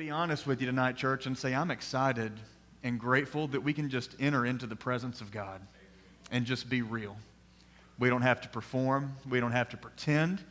be 0.00 0.08
honest 0.08 0.46
with 0.46 0.62
you 0.62 0.66
tonight, 0.66 0.96
church, 0.96 1.26
and 1.26 1.36
say 1.36 1.54
I'm 1.54 1.70
excited 1.70 2.32
and 2.82 2.98
grateful 2.98 3.48
that 3.48 3.60
we 3.60 3.74
can 3.74 3.90
just 3.90 4.16
enter 4.18 4.46
into 4.46 4.66
the 4.66 4.74
presence 4.74 5.20
of 5.20 5.30
God 5.30 5.60
and 6.30 6.46
just 6.46 6.70
be 6.70 6.80
real. 6.80 7.18
We 7.98 8.08
don't 8.08 8.22
have 8.22 8.40
to 8.40 8.48
perform, 8.48 9.14
we 9.28 9.40
don't 9.40 9.52
have 9.52 9.68
to 9.68 9.76
pretend, 9.76 10.42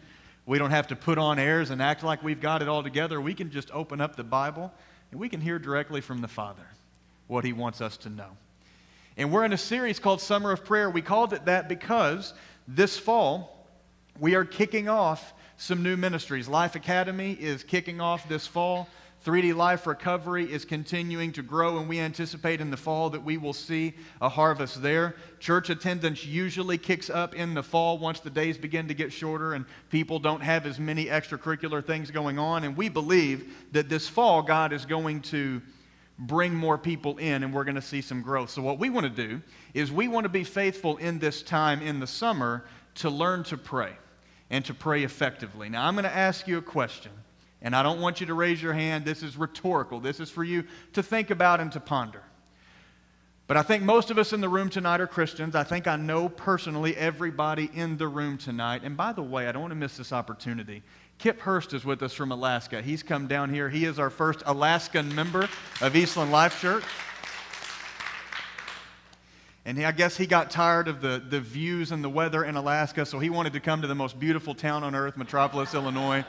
we 0.46 0.60
don't 0.60 0.70
have 0.70 0.86
to 0.90 0.96
put 0.96 1.18
on 1.18 1.40
airs 1.40 1.72
and 1.72 1.82
act 1.82 2.04
like 2.04 2.22
we've 2.22 2.40
got 2.40 2.62
it 2.62 2.68
all 2.68 2.84
together. 2.84 3.20
We 3.20 3.34
can 3.34 3.50
just 3.50 3.72
open 3.72 4.00
up 4.00 4.16
the 4.16 4.24
Bible 4.24 4.72
and 5.10 5.20
we 5.20 5.30
can 5.30 5.42
hear 5.42 5.58
directly 5.58 6.02
from 6.02 6.22
the 6.22 6.28
Father 6.28 6.68
what 7.26 7.44
He 7.44 7.52
wants 7.52 7.82
us 7.82 7.98
to 7.98 8.10
know. 8.12 8.38
And 9.18 9.32
we're 9.32 9.46
in 9.46 9.54
a 9.54 9.58
series 9.58 9.98
called 9.98 10.22
Summer 10.22 10.52
of 10.52 10.64
Prayer. 10.64 10.92
We 10.92 11.02
called 11.02 11.34
it 11.34 11.46
that 11.46 11.68
because 11.68 12.36
this 12.68 13.00
fall 13.00 13.66
we 14.20 14.36
are 14.36 14.46
kicking 14.46 14.88
off 14.88 15.34
some 15.58 15.82
new 15.82 15.98
ministries. 15.98 16.48
Life 16.48 16.76
Academy 16.76 17.34
is 17.34 17.64
kicking 17.64 18.00
off 18.00 18.30
this 18.30 18.46
fall. 18.46 18.88
3D 19.26 19.54
Life 19.54 19.86
Recovery 19.86 20.50
is 20.50 20.64
continuing 20.64 21.34
to 21.34 21.42
grow, 21.42 21.80
and 21.80 21.90
we 21.90 22.00
anticipate 22.00 22.62
in 22.62 22.72
the 22.72 22.78
fall 22.78 23.10
that 23.10 23.22
we 23.22 23.36
will 23.36 23.52
see 23.52 23.94
a 24.22 24.30
harvest 24.30 24.82
there. 24.82 25.16
Church 25.42 25.70
attendance 25.70 26.26
usually 26.26 26.78
kicks 26.78 27.10
up 27.10 27.36
in 27.36 27.54
the 27.54 27.62
fall 27.62 27.98
once 27.98 28.22
the 28.22 28.30
days 28.30 28.58
begin 28.58 28.88
to 28.88 28.94
get 28.94 29.12
shorter 29.12 29.56
and 29.56 29.66
people 29.90 30.20
don't 30.20 30.40
have 30.40 30.66
as 30.66 30.80
many 30.80 31.08
extracurricular 31.08 31.86
things 31.86 32.12
going 32.12 32.40
on. 32.40 32.64
And 32.64 32.78
we 32.78 32.88
believe 32.88 33.54
that 33.74 33.90
this 33.90 34.08
fall, 34.08 34.42
God 34.42 34.72
is 34.72 34.86
going 34.86 35.22
to 35.24 35.62
bring 36.18 36.54
more 36.54 36.78
people 36.78 37.18
in 37.18 37.44
and 37.44 37.54
we're 37.54 37.66
going 37.66 37.76
to 37.76 37.82
see 37.82 38.02
some 38.02 38.22
growth. 38.22 38.50
So, 38.50 38.62
what 38.62 38.80
we 38.80 38.90
want 38.90 39.04
to 39.04 39.28
do 39.28 39.42
is 39.74 39.92
we 39.92 40.08
want 40.08 40.24
to 40.24 40.30
be 40.30 40.46
faithful 40.46 40.96
in 40.96 41.20
this 41.20 41.44
time 41.44 41.82
in 41.82 42.00
the 42.00 42.08
summer 42.08 42.64
to 42.96 43.10
learn 43.10 43.44
to 43.46 43.58
pray 43.58 43.92
and 44.50 44.64
to 44.64 44.74
pray 44.74 45.04
effectively. 45.04 45.68
Now, 45.68 45.86
I'm 45.86 45.96
going 45.96 46.06
to 46.06 46.16
ask 46.16 46.48
you 46.48 46.58
a 46.58 46.62
question. 46.62 47.12
And 47.62 47.76
I 47.76 47.84
don't 47.84 48.00
want 48.00 48.22
you 48.22 48.28
to 48.28 48.34
raise 48.34 48.62
your 48.62 48.74
hand. 48.74 49.04
This 49.06 49.22
is 49.22 49.36
rhetorical. 49.36 50.00
This 50.00 50.20
is 50.20 50.30
for 50.30 50.44
you 50.44 50.64
to 50.94 51.04
think 51.04 51.30
about 51.30 51.60
and 51.60 51.72
to 51.74 51.80
ponder. 51.80 52.24
But 53.48 53.58
I 53.58 53.64
think 53.64 53.84
most 53.84 54.12
of 54.12 54.18
us 54.18 54.32
in 54.32 54.42
the 54.42 54.48
room 54.48 54.70
tonight 54.70 55.02
are 55.02 55.08
Christians. 55.08 55.56
I 55.56 55.64
think 55.64 55.88
I 55.88 55.96
know 55.96 56.30
personally 56.30 56.96
everybody 56.96 57.70
in 57.74 57.98
the 57.98 58.08
room 58.08 58.38
tonight. 58.38 58.84
And 58.84 58.96
by 58.96 59.12
the 59.12 59.24
way, 59.24 59.48
I 59.48 59.52
don't 59.52 59.62
want 59.64 59.72
to 59.72 59.76
miss 59.76 59.98
this 59.98 60.14
opportunity. 60.14 60.84
Kip 61.18 61.40
Hurst 61.40 61.74
is 61.74 61.84
with 61.84 62.02
us 62.04 62.14
from 62.14 62.32
Alaska. 62.32 62.82
He's 62.82 63.04
come 63.04 63.28
down 63.28 63.52
here. 63.52 63.68
He 63.68 63.86
is 63.86 64.00
our 64.00 64.12
first 64.12 64.44
Alaskan 64.46 65.14
member 65.16 65.50
of 65.82 65.96
Eastland 65.96 66.32
Life 66.32 66.62
Church. 66.62 66.84
And 69.66 69.78
I 69.84 69.92
guess 69.92 70.16
he 70.16 70.26
got 70.26 70.50
tired 70.50 70.88
of 70.88 71.02
the, 71.02 71.22
the 71.28 71.42
views 71.42 71.92
and 71.92 72.04
the 72.04 72.10
weather 72.10 72.46
in 72.46 72.56
Alaska, 72.56 73.06
so 73.06 73.20
he 73.20 73.30
wanted 73.30 73.54
to 73.54 73.60
come 73.60 73.82
to 73.82 73.88
the 73.88 73.96
most 73.96 74.20
beautiful 74.20 74.56
town 74.56 74.84
on 74.84 74.96
earth, 74.96 75.18
Metropolis, 75.18 75.74
Illinois 75.74 76.24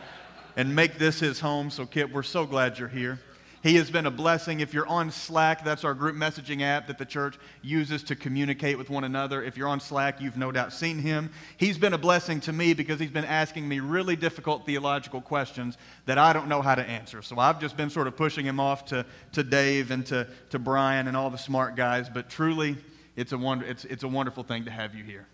and 0.61 0.77
make 0.77 0.98
this 0.98 1.20
his 1.20 1.41
home. 1.41 1.70
So, 1.70 1.86
Kip, 1.86 2.12
we're 2.12 2.22
so 2.22 2.44
glad 2.44 2.78
you're 2.78 2.86
here. 2.86 3.19
He 3.62 3.77
has 3.77 3.91
been 3.91 4.05
a 4.05 4.11
blessing. 4.11 4.61
If 4.61 4.75
you're 4.75 4.86
on 4.86 5.11
Slack, 5.11 5.64
that's 5.64 5.84
our 5.84 5.94
group 5.94 6.17
messaging 6.17 6.61
app 6.61 6.86
that 6.89 6.98
the 6.98 7.06
church 7.06 7.39
uses 7.62 8.02
to 8.05 8.14
communicate 8.14 8.77
with 8.77 8.91
one 8.91 9.05
another. 9.05 9.42
If 9.42 9.56
you're 9.56 9.69
on 9.69 9.80
Slack, 9.80 10.20
you've 10.20 10.36
no 10.36 10.52
doubt 10.52 10.75
seen 10.75 10.98
him. 10.98 11.30
He's 11.56 11.78
been 11.78 11.94
a 11.94 11.98
blessing 11.98 12.41
to 12.41 12.52
me 12.52 12.75
because 12.75 13.00
he's 13.00 13.11
been 13.11 13.25
asking 13.25 13.67
me 13.67 13.80
really 13.80 14.17
difficult 14.17 14.67
theological 14.67 15.22
questions 15.22 15.78
that 16.05 16.19
I 16.19 16.34
don't 16.34 16.48
know 16.48 16.61
how 16.61 16.74
to 16.74 16.83
answer. 16.83 17.22
So 17.22 17.39
I've 17.39 17.58
just 17.58 17.74
been 17.78 17.89
sort 17.89 18.06
of 18.06 18.14
pushing 18.14 18.45
him 18.45 18.61
off 18.61 18.84
to, 18.86 19.06
to 19.33 19.42
Dave 19.42 19.91
and 19.91 20.05
to, 20.06 20.27
to 20.50 20.58
Brian 20.58 21.08
and 21.08 21.17
all 21.17 21.30
the 21.30 21.39
smart 21.39 21.74
guys. 21.74 22.11
But 22.11 22.28
truly, 22.28 22.77
it's 23.17 23.33
a, 23.33 23.39
wonder, 23.39 23.64
it's, 23.64 23.86
it's 23.86 24.02
a 24.02 24.08
wonderful 24.08 24.45
thing 24.45 24.67
to 24.67 24.70
have 24.70 24.95
you 24.95 25.05
here. 25.05 25.27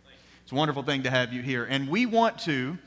It's 0.45 0.53
a 0.53 0.57
wonderful 0.57 0.85
thing 0.85 1.03
to 1.03 1.11
have 1.11 1.33
you 1.33 1.43
here. 1.43 1.65
And 1.65 1.89
we 1.89 2.07
want 2.07 2.39
to 2.43 2.79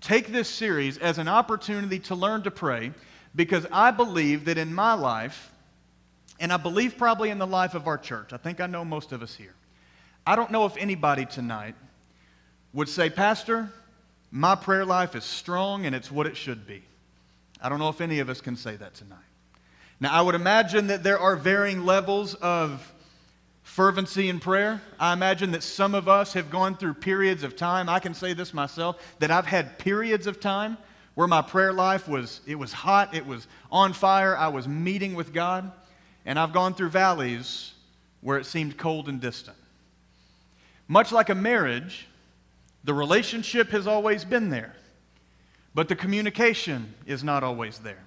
take 0.00 0.28
this 0.28 0.48
series 0.48 0.98
as 0.98 1.18
an 1.18 1.28
opportunity 1.28 1.98
to 2.00 2.14
learn 2.14 2.42
to 2.42 2.50
pray 2.50 2.92
because 3.34 3.66
I 3.72 3.90
believe 3.90 4.46
that 4.46 4.58
in 4.58 4.72
my 4.72 4.94
life, 4.94 5.50
and 6.40 6.52
I 6.52 6.56
believe 6.56 6.96
probably 6.96 7.30
in 7.30 7.38
the 7.38 7.46
life 7.46 7.74
of 7.74 7.86
our 7.86 7.98
church, 7.98 8.32
I 8.32 8.36
think 8.36 8.60
I 8.60 8.66
know 8.66 8.84
most 8.84 9.12
of 9.12 9.22
us 9.22 9.34
here. 9.34 9.54
I 10.26 10.36
don't 10.36 10.50
know 10.50 10.66
if 10.66 10.76
anybody 10.76 11.26
tonight 11.26 11.74
would 12.72 12.88
say, 12.88 13.10
Pastor, 13.10 13.72
my 14.30 14.54
prayer 14.54 14.84
life 14.84 15.16
is 15.16 15.24
strong 15.24 15.86
and 15.86 15.94
it's 15.94 16.10
what 16.10 16.26
it 16.26 16.36
should 16.36 16.66
be. 16.66 16.82
I 17.60 17.68
don't 17.68 17.78
know 17.78 17.88
if 17.88 18.00
any 18.00 18.20
of 18.20 18.28
us 18.28 18.40
can 18.40 18.56
say 18.56 18.76
that 18.76 18.94
tonight. 18.94 19.18
Now, 20.00 20.12
I 20.12 20.20
would 20.20 20.34
imagine 20.34 20.88
that 20.88 21.02
there 21.02 21.18
are 21.18 21.34
varying 21.34 21.84
levels 21.84 22.34
of 22.34 22.92
fervency 23.68 24.30
in 24.30 24.40
prayer. 24.40 24.80
I 24.98 25.12
imagine 25.12 25.52
that 25.52 25.62
some 25.62 25.94
of 25.94 26.08
us 26.08 26.32
have 26.32 26.50
gone 26.50 26.74
through 26.74 26.94
periods 26.94 27.42
of 27.42 27.54
time. 27.54 27.88
I 27.88 28.00
can 28.00 28.14
say 28.14 28.32
this 28.32 28.54
myself 28.54 28.96
that 29.18 29.30
I've 29.30 29.46
had 29.46 29.78
periods 29.78 30.26
of 30.26 30.40
time 30.40 30.78
where 31.14 31.28
my 31.28 31.42
prayer 31.42 31.72
life 31.72 32.08
was 32.08 32.40
it 32.46 32.56
was 32.56 32.72
hot, 32.72 33.14
it 33.14 33.26
was 33.26 33.46
on 33.70 33.92
fire, 33.92 34.36
I 34.36 34.48
was 34.48 34.66
meeting 34.66 35.14
with 35.14 35.34
God, 35.34 35.70
and 36.24 36.38
I've 36.38 36.52
gone 36.52 36.74
through 36.74 36.88
valleys 36.88 37.72
where 38.22 38.38
it 38.38 38.46
seemed 38.46 38.78
cold 38.78 39.08
and 39.08 39.20
distant. 39.20 39.56
Much 40.88 41.12
like 41.12 41.28
a 41.28 41.34
marriage, 41.34 42.08
the 42.84 42.94
relationship 42.94 43.68
has 43.68 43.86
always 43.86 44.24
been 44.24 44.48
there, 44.48 44.74
but 45.74 45.88
the 45.88 45.96
communication 45.96 46.94
is 47.06 47.22
not 47.22 47.44
always 47.44 47.78
there. 47.78 48.04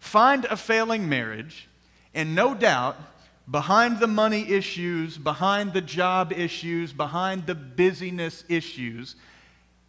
Find 0.00 0.44
a 0.46 0.56
failing 0.56 1.08
marriage, 1.08 1.68
and 2.14 2.34
no 2.34 2.54
doubt 2.54 2.96
behind 3.50 3.98
the 3.98 4.06
money 4.06 4.48
issues, 4.50 5.18
behind 5.18 5.72
the 5.72 5.80
job 5.80 6.32
issues, 6.32 6.92
behind 6.92 7.46
the 7.46 7.54
busyness 7.54 8.44
issues, 8.48 9.16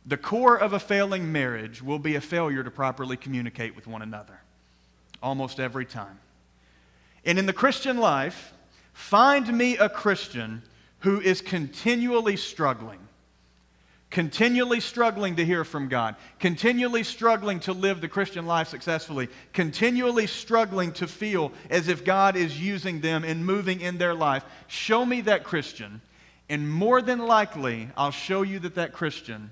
the 0.05 0.17
core 0.17 0.57
of 0.57 0.73
a 0.73 0.79
failing 0.79 1.31
marriage 1.31 1.81
will 1.81 1.99
be 1.99 2.15
a 2.15 2.21
failure 2.21 2.63
to 2.63 2.71
properly 2.71 3.15
communicate 3.15 3.75
with 3.75 3.87
one 3.87 4.01
another. 4.01 4.39
Almost 5.21 5.59
every 5.59 5.85
time. 5.85 6.19
And 7.25 7.39
in 7.39 7.45
the 7.45 7.53
Christian 7.53 7.97
life, 7.97 8.53
find 8.91 9.47
me 9.57 9.77
a 9.77 9.87
Christian 9.87 10.61
who 10.99 11.21
is 11.21 11.39
continually 11.41 12.35
struggling 12.35 12.99
continually 14.13 14.79
struggling 14.79 15.37
to 15.37 15.43
hear 15.43 15.63
from 15.63 15.87
God, 15.87 16.15
continually 16.39 17.03
struggling 17.03 17.59
to 17.61 17.73
live 17.73 17.99
the 17.99 18.07
Christian 18.07 18.45
life 18.45 18.67
successfully, 18.67 19.27
continually 19.53 20.27
struggling 20.27 20.91
to 20.93 21.07
feel 21.07 21.51
as 21.71 21.87
if 21.87 22.05
God 22.05 22.35
is 22.35 22.61
using 22.61 23.01
them 23.01 23.23
and 23.23 23.43
moving 23.43 23.81
in 23.81 23.97
their 23.97 24.13
life, 24.13 24.45
show 24.67 25.03
me 25.03 25.21
that 25.21 25.43
Christian, 25.43 25.99
and 26.47 26.71
more 26.71 27.01
than 27.01 27.25
likely, 27.25 27.89
I'll 27.97 28.11
show 28.11 28.43
you 28.43 28.59
that 28.59 28.75
that 28.75 28.93
Christian 28.93 29.51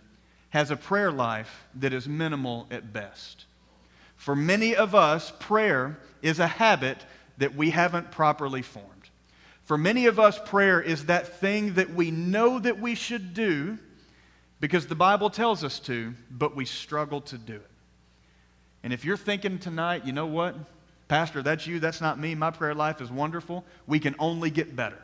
has 0.51 0.69
a 0.69 0.75
prayer 0.75 1.11
life 1.11 1.65
that 1.73 1.91
is 1.91 2.07
minimal 2.07 2.67
at 2.69 2.93
best. 2.93 3.45
For 4.15 4.35
many 4.35 4.75
of 4.75 4.93
us, 4.93 5.33
prayer 5.39 5.97
is 6.21 6.37
a 6.37 6.45
habit 6.45 7.03
that 7.39 7.55
we 7.55 7.71
haven't 7.71 8.11
properly 8.11 8.61
formed. 8.61 9.09
For 9.63 9.75
many 9.75 10.05
of 10.05 10.19
us, 10.19 10.37
prayer 10.45 10.79
is 10.79 11.07
that 11.07 11.39
thing 11.39 11.73
that 11.73 11.95
we 11.95 12.11
know 12.11 12.59
that 12.59 12.79
we 12.79 12.93
should 12.93 13.33
do 13.33 13.79
because 14.61 14.87
the 14.87 14.95
Bible 14.95 15.29
tells 15.29 15.63
us 15.65 15.79
to, 15.79 16.13
but 16.29 16.55
we 16.55 16.63
struggle 16.65 17.19
to 17.21 17.37
do 17.37 17.55
it. 17.55 17.69
And 18.83 18.93
if 18.93 19.03
you're 19.03 19.17
thinking 19.17 19.59
tonight, 19.59 20.05
you 20.05 20.13
know 20.13 20.27
what? 20.27 20.55
Pastor, 21.07 21.41
that's 21.41 21.67
you, 21.67 21.79
that's 21.79 21.99
not 21.99 22.17
me. 22.17 22.35
My 22.35 22.51
prayer 22.51 22.73
life 22.73 23.01
is 23.01 23.11
wonderful. 23.11 23.65
We 23.85 23.99
can 23.99 24.15
only 24.17 24.49
get 24.49 24.75
better 24.75 24.97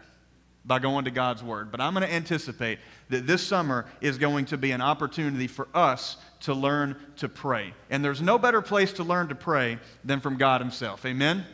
by 0.63 0.79
going 0.79 1.05
to 1.05 1.11
God's 1.11 1.43
Word. 1.43 1.71
But 1.71 1.81
I'm 1.81 1.93
going 1.93 2.05
to 2.05 2.13
anticipate 2.13 2.79
that 3.09 3.25
this 3.25 3.41
summer 3.41 3.85
is 3.99 4.17
going 4.17 4.45
to 4.45 4.57
be 4.57 4.71
an 4.71 4.81
opportunity 4.81 5.47
for 5.47 5.67
us 5.73 6.17
to 6.41 6.53
learn 6.53 6.95
to 7.17 7.27
pray. 7.27 7.73
And 7.89 8.05
there's 8.05 8.21
no 8.21 8.37
better 8.37 8.61
place 8.61 8.93
to 8.93 9.03
learn 9.03 9.29
to 9.29 9.35
pray 9.35 9.79
than 10.03 10.19
from 10.19 10.37
God 10.37 10.61
Himself. 10.61 11.05
Amen? 11.05 11.45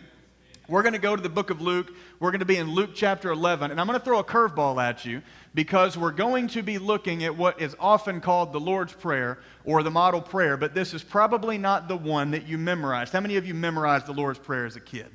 We're 0.69 0.81
going 0.81 0.93
to 0.93 0.99
go 0.99 1.15
to 1.15 1.21
the 1.21 1.29
book 1.29 1.49
of 1.49 1.61
Luke. 1.61 1.93
We're 2.19 2.31
going 2.31 2.39
to 2.39 2.45
be 2.45 2.55
in 2.55 2.71
Luke 2.71 2.91
chapter 2.95 3.31
11. 3.31 3.71
And 3.71 3.81
I'm 3.81 3.87
going 3.87 3.99
to 3.99 4.03
throw 4.03 4.19
a 4.19 4.23
curveball 4.23 4.81
at 4.81 5.03
you 5.03 5.21
because 5.53 5.97
we're 5.97 6.11
going 6.11 6.47
to 6.49 6.61
be 6.61 6.77
looking 6.77 7.25
at 7.25 7.35
what 7.35 7.61
is 7.61 7.75
often 7.79 8.21
called 8.21 8.53
the 8.53 8.61
Lord's 8.61 8.93
Prayer 8.93 9.39
or 9.65 9.83
the 9.83 9.91
model 9.91 10.21
prayer, 10.21 10.55
but 10.55 10.73
this 10.73 10.93
is 10.93 11.03
probably 11.03 11.57
not 11.57 11.89
the 11.89 11.97
one 11.97 12.31
that 12.31 12.47
you 12.47 12.57
memorized. 12.57 13.11
How 13.11 13.19
many 13.19 13.35
of 13.35 13.45
you 13.45 13.53
memorized 13.53 14.05
the 14.05 14.13
Lord's 14.13 14.39
Prayer 14.39 14.65
as 14.65 14.77
a 14.77 14.81
kid? 14.81 15.07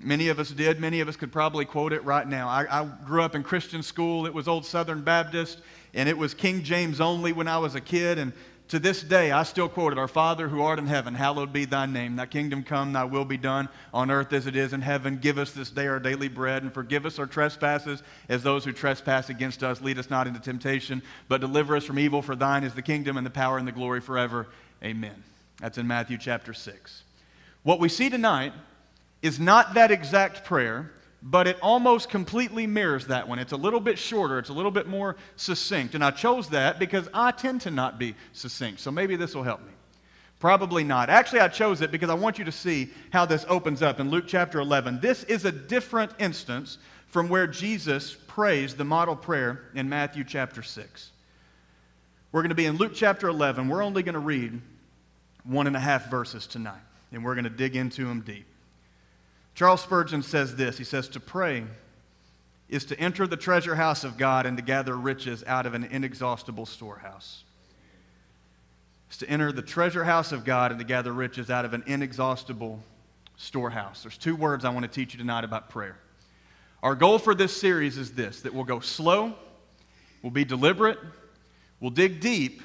Many 0.00 0.28
of 0.28 0.38
us 0.38 0.50
did. 0.50 0.78
Many 0.78 1.00
of 1.00 1.08
us 1.08 1.16
could 1.16 1.32
probably 1.32 1.64
quote 1.64 1.92
it 1.92 2.04
right 2.04 2.26
now. 2.26 2.48
I, 2.48 2.82
I, 2.82 2.84
grew 3.04 3.22
up 3.22 3.34
in 3.34 3.42
Christian 3.42 3.82
school. 3.82 4.26
It 4.26 4.34
was 4.34 4.46
Old 4.46 4.64
Southern 4.64 5.02
Baptist, 5.02 5.60
and 5.92 6.08
it 6.08 6.16
was 6.16 6.34
King 6.34 6.62
James 6.62 7.00
only 7.00 7.32
when 7.32 7.48
I 7.48 7.58
was 7.58 7.74
a 7.74 7.80
kid. 7.80 8.18
And 8.18 8.32
to 8.68 8.78
this 8.78 9.02
day, 9.02 9.30
I 9.30 9.42
still 9.44 9.68
quote 9.68 9.92
it 9.92 9.98
Our 9.98 10.08
Father 10.08 10.48
who 10.48 10.62
art 10.62 10.78
in 10.78 10.86
heaven, 10.86 11.14
hallowed 11.14 11.52
be 11.52 11.64
thy 11.64 11.86
name. 11.86 12.16
Thy 12.16 12.26
kingdom 12.26 12.62
come, 12.62 12.92
thy 12.92 13.04
will 13.04 13.24
be 13.24 13.36
done 13.36 13.68
on 13.94 14.10
earth 14.10 14.32
as 14.32 14.46
it 14.46 14.56
is 14.56 14.72
in 14.72 14.82
heaven. 14.82 15.18
Give 15.18 15.38
us 15.38 15.52
this 15.52 15.70
day 15.70 15.86
our 15.86 15.98
daily 15.98 16.28
bread, 16.28 16.62
and 16.62 16.72
forgive 16.72 17.06
us 17.06 17.18
our 17.18 17.26
trespasses 17.26 18.02
as 18.28 18.42
those 18.42 18.64
who 18.64 18.72
trespass 18.72 19.30
against 19.30 19.62
us. 19.62 19.80
Lead 19.80 19.98
us 19.98 20.10
not 20.10 20.26
into 20.26 20.40
temptation, 20.40 21.02
but 21.28 21.40
deliver 21.40 21.76
us 21.76 21.84
from 21.84 21.98
evil. 21.98 22.20
For 22.20 22.36
thine 22.36 22.64
is 22.64 22.74
the 22.74 22.82
kingdom, 22.82 23.16
and 23.16 23.26
the 23.26 23.30
power, 23.30 23.58
and 23.58 23.66
the 23.66 23.72
glory 23.72 24.00
forever. 24.00 24.46
Amen. 24.82 25.22
That's 25.60 25.78
in 25.78 25.86
Matthew 25.86 26.18
chapter 26.18 26.52
6. 26.52 27.02
What 27.62 27.80
we 27.80 27.88
see 27.88 28.10
tonight 28.10 28.52
is 29.22 29.40
not 29.40 29.74
that 29.74 29.90
exact 29.90 30.44
prayer, 30.44 30.92
but 31.22 31.46
it 31.48 31.58
almost 31.60 32.08
completely 32.08 32.66
mirrors 32.66 33.06
that 33.08 33.28
one. 33.28 33.38
It's 33.38 33.52
a 33.52 33.56
little 33.56 33.80
bit 33.80 33.98
shorter, 33.98 34.38
it's 34.38 34.50
a 34.50 34.54
little 34.54 34.70
bit 34.70 34.86
more 34.86 35.16
succinct. 35.36 35.94
And 35.94 36.04
I 36.04 36.10
chose 36.10 36.48
that 36.50 36.78
because 36.78 37.08
I 37.12 37.32
tend 37.32 37.62
to 37.62 37.70
not 37.70 37.98
be 37.98 38.14
succinct. 38.32 38.80
So 38.80 38.90
maybe 38.90 39.16
this 39.16 39.34
will 39.34 39.42
help 39.42 39.60
me. 39.60 39.72
Probably 40.38 40.84
not. 40.84 41.10
Actually, 41.10 41.40
I 41.40 41.48
chose 41.48 41.80
it 41.80 41.90
because 41.90 42.10
I 42.10 42.14
want 42.14 42.38
you 42.38 42.44
to 42.44 42.52
see 42.52 42.90
how 43.10 43.26
this 43.26 43.44
opens 43.48 43.82
up 43.82 43.98
in 43.98 44.08
Luke 44.10 44.24
chapter 44.28 44.60
11. 44.60 45.00
This 45.00 45.24
is 45.24 45.44
a 45.44 45.50
different 45.50 46.12
instance 46.20 46.78
from 47.08 47.28
where 47.28 47.46
Jesus 47.46 48.16
prays 48.28 48.76
the 48.76 48.84
model 48.84 49.16
prayer 49.16 49.62
in 49.74 49.88
Matthew 49.88 50.22
chapter 50.22 50.62
6. 50.62 51.10
We're 52.30 52.42
going 52.42 52.50
to 52.50 52.54
be 52.54 52.66
in 52.66 52.76
Luke 52.76 52.92
chapter 52.94 53.28
11. 53.28 53.68
We're 53.68 53.82
only 53.82 54.04
going 54.04 54.14
to 54.14 54.20
read 54.20 54.60
one 55.42 55.66
and 55.66 55.74
a 55.74 55.80
half 55.80 56.10
verses 56.10 56.46
tonight, 56.46 56.82
and 57.10 57.24
we're 57.24 57.34
going 57.34 57.44
to 57.44 57.50
dig 57.50 57.74
into 57.74 58.04
them 58.04 58.20
deep. 58.20 58.46
Charles 59.58 59.80
Spurgeon 59.80 60.22
says 60.22 60.54
this 60.54 60.78
He 60.78 60.84
says, 60.84 61.08
To 61.08 61.18
pray 61.18 61.64
is 62.68 62.84
to 62.84 63.00
enter 63.00 63.26
the 63.26 63.36
treasure 63.36 63.74
house 63.74 64.04
of 64.04 64.16
God 64.16 64.46
and 64.46 64.56
to 64.56 64.62
gather 64.62 64.96
riches 64.96 65.42
out 65.48 65.66
of 65.66 65.74
an 65.74 65.82
inexhaustible 65.82 66.64
storehouse. 66.64 67.42
It's 69.08 69.16
to 69.16 69.28
enter 69.28 69.50
the 69.50 69.62
treasure 69.62 70.04
house 70.04 70.30
of 70.30 70.44
God 70.44 70.70
and 70.70 70.78
to 70.78 70.86
gather 70.86 71.12
riches 71.12 71.50
out 71.50 71.64
of 71.64 71.74
an 71.74 71.82
inexhaustible 71.88 72.80
storehouse. 73.36 74.04
There's 74.04 74.16
two 74.16 74.36
words 74.36 74.64
I 74.64 74.70
want 74.70 74.84
to 74.84 74.88
teach 74.92 75.12
you 75.12 75.18
tonight 75.18 75.42
about 75.42 75.70
prayer. 75.70 75.98
Our 76.80 76.94
goal 76.94 77.18
for 77.18 77.34
this 77.34 77.56
series 77.56 77.98
is 77.98 78.12
this 78.12 78.42
that 78.42 78.54
we'll 78.54 78.62
go 78.62 78.78
slow, 78.78 79.34
we'll 80.22 80.30
be 80.30 80.44
deliberate, 80.44 81.00
we'll 81.80 81.90
dig 81.90 82.20
deep, 82.20 82.62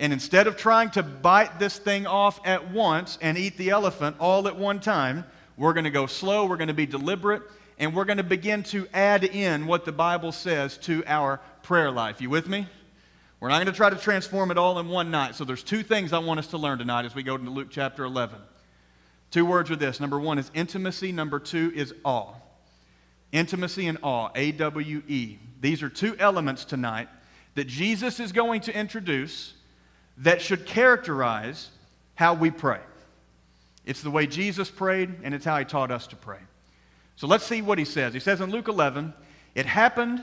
and 0.00 0.12
instead 0.12 0.48
of 0.48 0.56
trying 0.56 0.90
to 0.90 1.04
bite 1.04 1.60
this 1.60 1.78
thing 1.78 2.04
off 2.04 2.44
at 2.44 2.72
once 2.72 3.16
and 3.22 3.38
eat 3.38 3.56
the 3.56 3.70
elephant 3.70 4.16
all 4.18 4.48
at 4.48 4.56
one 4.56 4.80
time, 4.80 5.24
we're 5.56 5.72
going 5.72 5.84
to 5.84 5.90
go 5.90 6.06
slow, 6.06 6.46
we're 6.46 6.56
going 6.56 6.68
to 6.68 6.74
be 6.74 6.86
deliberate, 6.86 7.42
and 7.78 7.94
we're 7.94 8.04
going 8.04 8.18
to 8.18 8.24
begin 8.24 8.62
to 8.64 8.86
add 8.92 9.24
in 9.24 9.66
what 9.66 9.84
the 9.84 9.92
Bible 9.92 10.32
says 10.32 10.78
to 10.78 11.04
our 11.06 11.40
prayer 11.62 11.90
life. 11.90 12.20
You 12.20 12.30
with 12.30 12.48
me? 12.48 12.66
We're 13.40 13.48
not 13.48 13.56
going 13.56 13.66
to 13.66 13.72
try 13.72 13.90
to 13.90 13.96
transform 13.96 14.50
it 14.50 14.58
all 14.58 14.78
in 14.78 14.88
one 14.88 15.10
night. 15.10 15.34
So 15.34 15.44
there's 15.44 15.62
two 15.62 15.82
things 15.82 16.12
I 16.12 16.18
want 16.18 16.40
us 16.40 16.46
to 16.48 16.58
learn 16.58 16.78
tonight 16.78 17.04
as 17.04 17.14
we 17.14 17.22
go 17.22 17.34
into 17.34 17.50
Luke 17.50 17.68
chapter 17.70 18.04
11. 18.04 18.38
Two 19.30 19.44
words 19.44 19.70
are 19.70 19.76
this. 19.76 20.00
Number 20.00 20.18
one 20.18 20.38
is 20.38 20.50
intimacy. 20.54 21.12
Number 21.12 21.38
two 21.38 21.72
is 21.74 21.92
awe. 22.04 22.34
Intimacy 23.32 23.88
and 23.88 23.98
awe, 24.02 24.30
A 24.34 24.52
W 24.52 25.02
E. 25.08 25.38
These 25.60 25.82
are 25.82 25.88
two 25.88 26.16
elements 26.18 26.64
tonight 26.64 27.08
that 27.54 27.66
Jesus 27.66 28.20
is 28.20 28.32
going 28.32 28.60
to 28.62 28.74
introduce 28.76 29.54
that 30.18 30.40
should 30.40 30.66
characterize 30.66 31.70
how 32.14 32.34
we 32.34 32.50
pray. 32.50 32.80
It's 33.86 34.02
the 34.02 34.10
way 34.10 34.26
Jesus 34.26 34.70
prayed, 34.70 35.14
and 35.22 35.34
it's 35.34 35.44
how 35.44 35.58
he 35.58 35.64
taught 35.64 35.90
us 35.90 36.06
to 36.08 36.16
pray. 36.16 36.38
So 37.16 37.26
let's 37.26 37.44
see 37.44 37.62
what 37.62 37.78
he 37.78 37.84
says. 37.84 38.14
He 38.14 38.20
says 38.20 38.40
in 38.40 38.50
Luke 38.50 38.68
11, 38.68 39.12
it 39.54 39.66
happened 39.66 40.22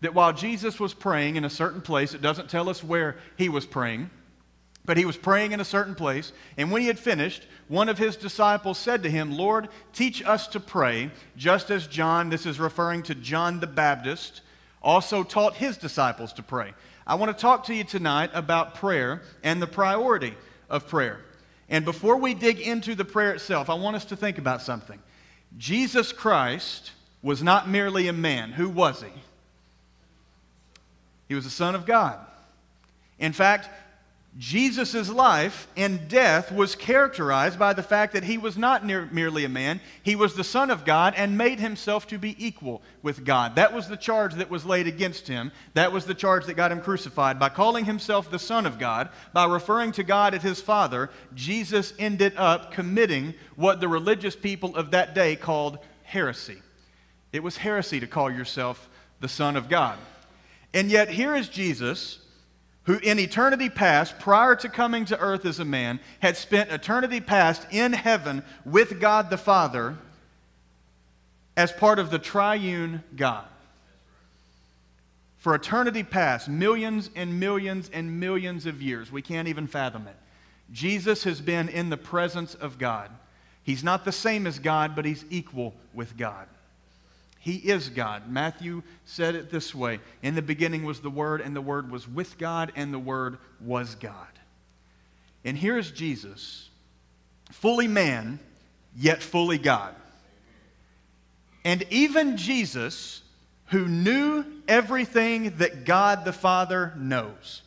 that 0.00 0.14
while 0.14 0.32
Jesus 0.32 0.80
was 0.80 0.94
praying 0.94 1.36
in 1.36 1.44
a 1.44 1.50
certain 1.50 1.82
place, 1.82 2.14
it 2.14 2.22
doesn't 2.22 2.48
tell 2.48 2.68
us 2.68 2.82
where 2.82 3.16
he 3.36 3.48
was 3.48 3.66
praying, 3.66 4.10
but 4.84 4.96
he 4.96 5.04
was 5.04 5.16
praying 5.16 5.52
in 5.52 5.60
a 5.60 5.64
certain 5.64 5.94
place, 5.94 6.32
and 6.56 6.70
when 6.70 6.80
he 6.80 6.88
had 6.88 6.98
finished, 6.98 7.46
one 7.68 7.88
of 7.88 7.98
his 7.98 8.16
disciples 8.16 8.78
said 8.78 9.02
to 9.02 9.10
him, 9.10 9.36
Lord, 9.36 9.68
teach 9.92 10.24
us 10.24 10.46
to 10.48 10.60
pray, 10.60 11.10
just 11.36 11.70
as 11.70 11.86
John, 11.86 12.30
this 12.30 12.46
is 12.46 12.58
referring 12.58 13.02
to 13.04 13.14
John 13.14 13.60
the 13.60 13.66
Baptist, 13.66 14.40
also 14.82 15.22
taught 15.22 15.54
his 15.54 15.76
disciples 15.76 16.32
to 16.34 16.42
pray. 16.42 16.72
I 17.06 17.16
want 17.16 17.36
to 17.36 17.40
talk 17.40 17.64
to 17.64 17.74
you 17.74 17.84
tonight 17.84 18.30
about 18.32 18.76
prayer 18.76 19.22
and 19.42 19.60
the 19.60 19.66
priority 19.66 20.34
of 20.70 20.88
prayer. 20.88 21.20
And 21.70 21.84
before 21.84 22.16
we 22.16 22.34
dig 22.34 22.60
into 22.60 22.94
the 22.96 23.04
prayer 23.04 23.32
itself, 23.32 23.70
I 23.70 23.74
want 23.74 23.96
us 23.96 24.04
to 24.06 24.16
think 24.16 24.38
about 24.38 24.60
something. 24.60 24.98
Jesus 25.56 26.12
Christ 26.12 26.90
was 27.22 27.42
not 27.42 27.68
merely 27.68 28.08
a 28.08 28.12
man. 28.12 28.50
Who 28.50 28.68
was 28.68 29.02
he? 29.02 29.12
He 31.28 31.34
was 31.36 31.44
the 31.44 31.50
Son 31.50 31.76
of 31.76 31.86
God. 31.86 32.18
In 33.20 33.32
fact, 33.32 33.68
Jesus' 34.38 35.10
life 35.10 35.66
and 35.76 36.08
death 36.08 36.52
was 36.52 36.76
characterized 36.76 37.58
by 37.58 37.72
the 37.72 37.82
fact 37.82 38.12
that 38.12 38.22
he 38.22 38.38
was 38.38 38.56
not 38.56 38.86
near, 38.86 39.08
merely 39.10 39.44
a 39.44 39.48
man, 39.48 39.80
he 40.04 40.14
was 40.14 40.34
the 40.34 40.44
Son 40.44 40.70
of 40.70 40.84
God 40.84 41.14
and 41.16 41.36
made 41.36 41.58
himself 41.58 42.06
to 42.08 42.18
be 42.18 42.36
equal 42.44 42.80
with 43.02 43.24
God. 43.24 43.56
That 43.56 43.74
was 43.74 43.88
the 43.88 43.96
charge 43.96 44.34
that 44.34 44.48
was 44.48 44.64
laid 44.64 44.86
against 44.86 45.26
him. 45.26 45.50
That 45.74 45.90
was 45.90 46.06
the 46.06 46.14
charge 46.14 46.46
that 46.46 46.54
got 46.54 46.70
him 46.70 46.80
crucified. 46.80 47.40
By 47.40 47.48
calling 47.48 47.86
himself 47.86 48.30
the 48.30 48.38
Son 48.38 48.66
of 48.66 48.78
God, 48.78 49.08
by 49.32 49.46
referring 49.46 49.90
to 49.92 50.04
God 50.04 50.32
as 50.32 50.42
his 50.42 50.60
Father, 50.60 51.10
Jesus 51.34 51.92
ended 51.98 52.34
up 52.36 52.72
committing 52.72 53.34
what 53.56 53.80
the 53.80 53.88
religious 53.88 54.36
people 54.36 54.76
of 54.76 54.92
that 54.92 55.12
day 55.12 55.34
called 55.34 55.78
heresy. 56.04 56.62
It 57.32 57.42
was 57.42 57.56
heresy 57.56 57.98
to 57.98 58.06
call 58.06 58.30
yourself 58.30 58.88
the 59.18 59.28
Son 59.28 59.56
of 59.56 59.68
God. 59.68 59.98
And 60.72 60.88
yet, 60.88 61.08
here 61.08 61.34
is 61.34 61.48
Jesus 61.48 62.19
who 62.84 62.96
in 62.98 63.18
eternity 63.18 63.68
past, 63.68 64.18
prior 64.18 64.56
to 64.56 64.68
coming 64.68 65.04
to 65.06 65.18
earth 65.18 65.44
as 65.44 65.58
a 65.58 65.64
man, 65.64 66.00
had 66.20 66.36
spent 66.36 66.70
eternity 66.70 67.20
past 67.20 67.66
in 67.70 67.92
heaven 67.92 68.42
with 68.64 69.00
God 69.00 69.30
the 69.30 69.36
Father 69.36 69.96
as 71.56 71.72
part 71.72 71.98
of 71.98 72.10
the 72.10 72.18
triune 72.18 73.02
God. 73.14 73.44
For 75.36 75.54
eternity 75.54 76.02
past, 76.02 76.48
millions 76.48 77.10
and 77.14 77.38
millions 77.40 77.90
and 77.92 78.20
millions 78.20 78.66
of 78.66 78.82
years, 78.82 79.10
we 79.10 79.22
can't 79.22 79.48
even 79.48 79.66
fathom 79.66 80.06
it. 80.06 80.16
Jesus 80.72 81.24
has 81.24 81.40
been 81.40 81.68
in 81.68 81.90
the 81.90 81.96
presence 81.96 82.54
of 82.54 82.78
God. 82.78 83.10
He's 83.62 83.84
not 83.84 84.04
the 84.04 84.12
same 84.12 84.46
as 84.46 84.58
God, 84.58 84.94
but 84.94 85.04
he's 85.04 85.24
equal 85.30 85.74
with 85.92 86.16
God. 86.16 86.46
He 87.40 87.56
is 87.56 87.88
God. 87.88 88.30
Matthew 88.30 88.82
said 89.06 89.34
it 89.34 89.50
this 89.50 89.74
way 89.74 90.00
In 90.22 90.34
the 90.34 90.42
beginning 90.42 90.84
was 90.84 91.00
the 91.00 91.10
Word, 91.10 91.40
and 91.40 91.56
the 91.56 91.62
Word 91.62 91.90
was 91.90 92.06
with 92.06 92.38
God, 92.38 92.70
and 92.76 92.92
the 92.92 92.98
Word 92.98 93.38
was 93.60 93.94
God. 93.94 94.14
And 95.42 95.56
here's 95.56 95.90
Jesus, 95.90 96.68
fully 97.50 97.88
man, 97.88 98.38
yet 98.94 99.22
fully 99.22 99.56
God. 99.56 99.94
And 101.64 101.82
even 101.88 102.36
Jesus, 102.36 103.22
who 103.66 103.88
knew 103.88 104.44
everything 104.68 105.56
that 105.58 105.86
God 105.86 106.26
the 106.26 106.32
Father 106.34 106.92
knows, 106.98 107.62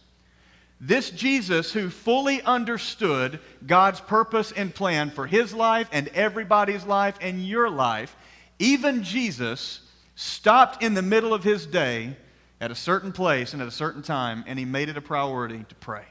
this 0.80 1.10
Jesus, 1.10 1.72
who 1.72 1.90
fully 1.90 2.44
understood 2.44 3.40
God's 3.66 4.02
purpose 4.02 4.52
and 4.52 4.76
plan 4.76 5.10
for 5.10 5.26
his 5.26 5.54
life 5.54 5.88
and 5.92 6.10
everybody's 6.10 6.86
life 6.86 7.18
and 7.22 7.44
your 7.44 7.70
life, 7.70 8.16
even 8.64 9.04
Jesus 9.04 9.82
stopped 10.16 10.82
in 10.82 10.94
the 10.94 11.02
middle 11.02 11.34
of 11.34 11.44
his 11.44 11.66
day 11.66 12.16
at 12.62 12.72
a 12.72 12.76
certain 12.76 13.12
place 13.12 13.52
and 13.52 13.62
at 13.62 13.68
a 13.68 13.72
certain 13.72 14.02
time, 14.02 14.46
and 14.48 14.58
he 14.58 14.64
made 14.64 14.88
it 14.88 14.96
a 14.96 15.02
priority 15.02 15.66
to 15.68 15.76
pray. 15.76 16.06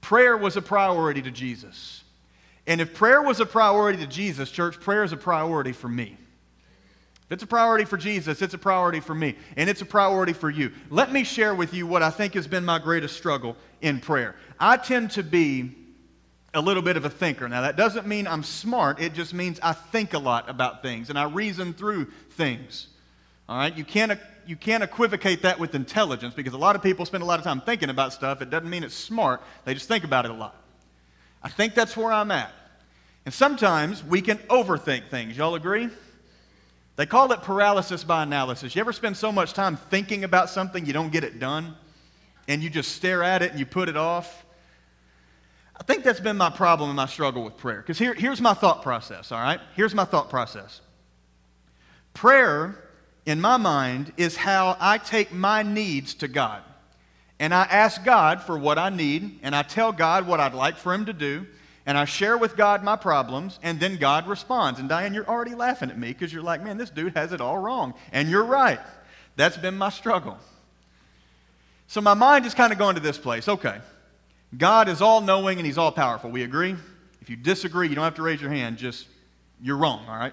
Prayer 0.00 0.36
was 0.36 0.56
a 0.56 0.62
priority 0.62 1.20
to 1.20 1.32
Jesus. 1.32 2.04
And 2.68 2.80
if 2.80 2.94
prayer 2.94 3.20
was 3.22 3.40
a 3.40 3.46
priority 3.46 3.98
to 3.98 4.06
Jesus, 4.06 4.52
church, 4.52 4.78
prayer 4.78 5.02
is 5.02 5.12
a 5.12 5.16
priority 5.16 5.72
for 5.72 5.88
me. 5.88 6.16
If 7.26 7.32
it's 7.32 7.42
a 7.42 7.48
priority 7.48 7.84
for 7.84 7.96
Jesus, 7.96 8.40
it's 8.40 8.54
a 8.54 8.58
priority 8.58 9.00
for 9.00 9.16
me, 9.16 9.34
and 9.56 9.68
it's 9.68 9.82
a 9.82 9.86
priority 9.86 10.32
for 10.32 10.48
you. 10.48 10.70
Let 10.90 11.10
me 11.10 11.24
share 11.24 11.56
with 11.56 11.74
you 11.74 11.88
what 11.88 12.04
I 12.04 12.10
think 12.10 12.34
has 12.34 12.46
been 12.46 12.64
my 12.64 12.78
greatest 12.78 13.16
struggle 13.16 13.56
in 13.80 13.98
prayer. 13.98 14.36
I 14.60 14.76
tend 14.76 15.10
to 15.12 15.24
be 15.24 15.74
a 16.54 16.60
little 16.60 16.82
bit 16.82 16.96
of 16.96 17.04
a 17.04 17.10
thinker. 17.10 17.48
Now, 17.48 17.62
that 17.62 17.76
doesn't 17.76 18.06
mean 18.06 18.26
I'm 18.26 18.42
smart, 18.42 19.00
it 19.00 19.12
just 19.12 19.34
means 19.34 19.60
I 19.62 19.72
think 19.72 20.14
a 20.14 20.18
lot 20.18 20.48
about 20.48 20.82
things 20.82 21.10
and 21.10 21.18
I 21.18 21.24
reason 21.24 21.74
through 21.74 22.06
things. 22.30 22.88
All 23.48 23.58
right? 23.58 23.76
You 23.76 23.84
can't, 23.84 24.18
you 24.46 24.56
can't 24.56 24.82
equivocate 24.82 25.42
that 25.42 25.58
with 25.58 25.74
intelligence 25.74 26.34
because 26.34 26.54
a 26.54 26.58
lot 26.58 26.76
of 26.76 26.82
people 26.82 27.04
spend 27.04 27.22
a 27.22 27.26
lot 27.26 27.38
of 27.38 27.44
time 27.44 27.60
thinking 27.60 27.90
about 27.90 28.12
stuff. 28.12 28.40
It 28.42 28.50
doesn't 28.50 28.68
mean 28.68 28.84
it's 28.84 28.94
smart, 28.94 29.42
they 29.64 29.74
just 29.74 29.88
think 29.88 30.04
about 30.04 30.24
it 30.24 30.30
a 30.30 30.34
lot. 30.34 30.56
I 31.42 31.48
think 31.48 31.74
that's 31.74 31.96
where 31.96 32.12
I'm 32.12 32.30
at. 32.30 32.52
And 33.24 33.34
sometimes 33.34 34.02
we 34.02 34.22
can 34.22 34.38
overthink 34.48 35.08
things. 35.08 35.36
Y'all 35.36 35.54
agree? 35.54 35.90
They 36.96 37.06
call 37.06 37.30
it 37.32 37.42
paralysis 37.42 38.02
by 38.02 38.24
analysis. 38.24 38.74
You 38.74 38.80
ever 38.80 38.92
spend 38.92 39.16
so 39.16 39.30
much 39.30 39.52
time 39.52 39.76
thinking 39.76 40.24
about 40.24 40.50
something 40.50 40.84
you 40.84 40.92
don't 40.92 41.12
get 41.12 41.22
it 41.24 41.38
done? 41.38 41.76
And 42.48 42.62
you 42.62 42.70
just 42.70 42.92
stare 42.92 43.22
at 43.22 43.42
it 43.42 43.50
and 43.50 43.60
you 43.60 43.66
put 43.66 43.88
it 43.88 43.96
off? 43.96 44.44
I 45.80 45.84
think 45.84 46.04
that's 46.04 46.20
been 46.20 46.36
my 46.36 46.50
problem 46.50 46.90
and 46.90 46.96
my 46.96 47.06
struggle 47.06 47.44
with 47.44 47.56
prayer. 47.56 47.78
Because 47.78 47.98
here, 47.98 48.14
here's 48.14 48.40
my 48.40 48.54
thought 48.54 48.82
process, 48.82 49.32
all 49.32 49.40
right? 49.40 49.60
Here's 49.74 49.94
my 49.94 50.04
thought 50.04 50.28
process. 50.28 50.80
Prayer, 52.14 52.90
in 53.26 53.40
my 53.40 53.56
mind, 53.56 54.12
is 54.16 54.36
how 54.36 54.76
I 54.80 54.98
take 54.98 55.32
my 55.32 55.62
needs 55.62 56.14
to 56.14 56.28
God. 56.28 56.62
And 57.40 57.54
I 57.54 57.62
ask 57.62 58.04
God 58.04 58.42
for 58.42 58.58
what 58.58 58.78
I 58.78 58.90
need, 58.90 59.38
and 59.42 59.54
I 59.54 59.62
tell 59.62 59.92
God 59.92 60.26
what 60.26 60.40
I'd 60.40 60.54
like 60.54 60.76
for 60.76 60.92
Him 60.92 61.06
to 61.06 61.12
do, 61.12 61.46
and 61.86 61.96
I 61.96 62.04
share 62.04 62.36
with 62.36 62.56
God 62.56 62.82
my 62.82 62.96
problems, 62.96 63.58
and 63.62 63.78
then 63.78 63.96
God 63.96 64.26
responds. 64.26 64.80
And 64.80 64.88
Diane, 64.88 65.14
you're 65.14 65.28
already 65.28 65.54
laughing 65.54 65.90
at 65.90 65.98
me 65.98 66.08
because 66.08 66.32
you're 66.32 66.42
like, 66.42 66.62
man, 66.62 66.76
this 66.76 66.90
dude 66.90 67.16
has 67.16 67.32
it 67.32 67.40
all 67.40 67.56
wrong. 67.56 67.94
And 68.12 68.28
you're 68.28 68.44
right. 68.44 68.80
That's 69.36 69.56
been 69.56 69.78
my 69.78 69.88
struggle. 69.88 70.36
So 71.86 72.02
my 72.02 72.12
mind 72.12 72.44
is 72.44 72.52
kind 72.52 72.72
of 72.72 72.78
going 72.78 72.96
to 72.96 73.00
this 73.00 73.16
place. 73.16 73.48
Okay, 73.48 73.78
God 74.56 74.88
is 74.88 75.02
all 75.02 75.20
knowing 75.20 75.58
and 75.58 75.66
He's 75.66 75.78
all 75.78 75.92
powerful. 75.92 76.30
We 76.30 76.42
agree? 76.42 76.76
If 77.20 77.28
you 77.28 77.36
disagree, 77.36 77.88
you 77.88 77.94
don't 77.94 78.04
have 78.04 78.14
to 78.14 78.22
raise 78.22 78.40
your 78.40 78.50
hand, 78.50 78.78
just 78.78 79.06
you're 79.60 79.76
wrong, 79.76 80.04
all 80.08 80.16
right? 80.16 80.32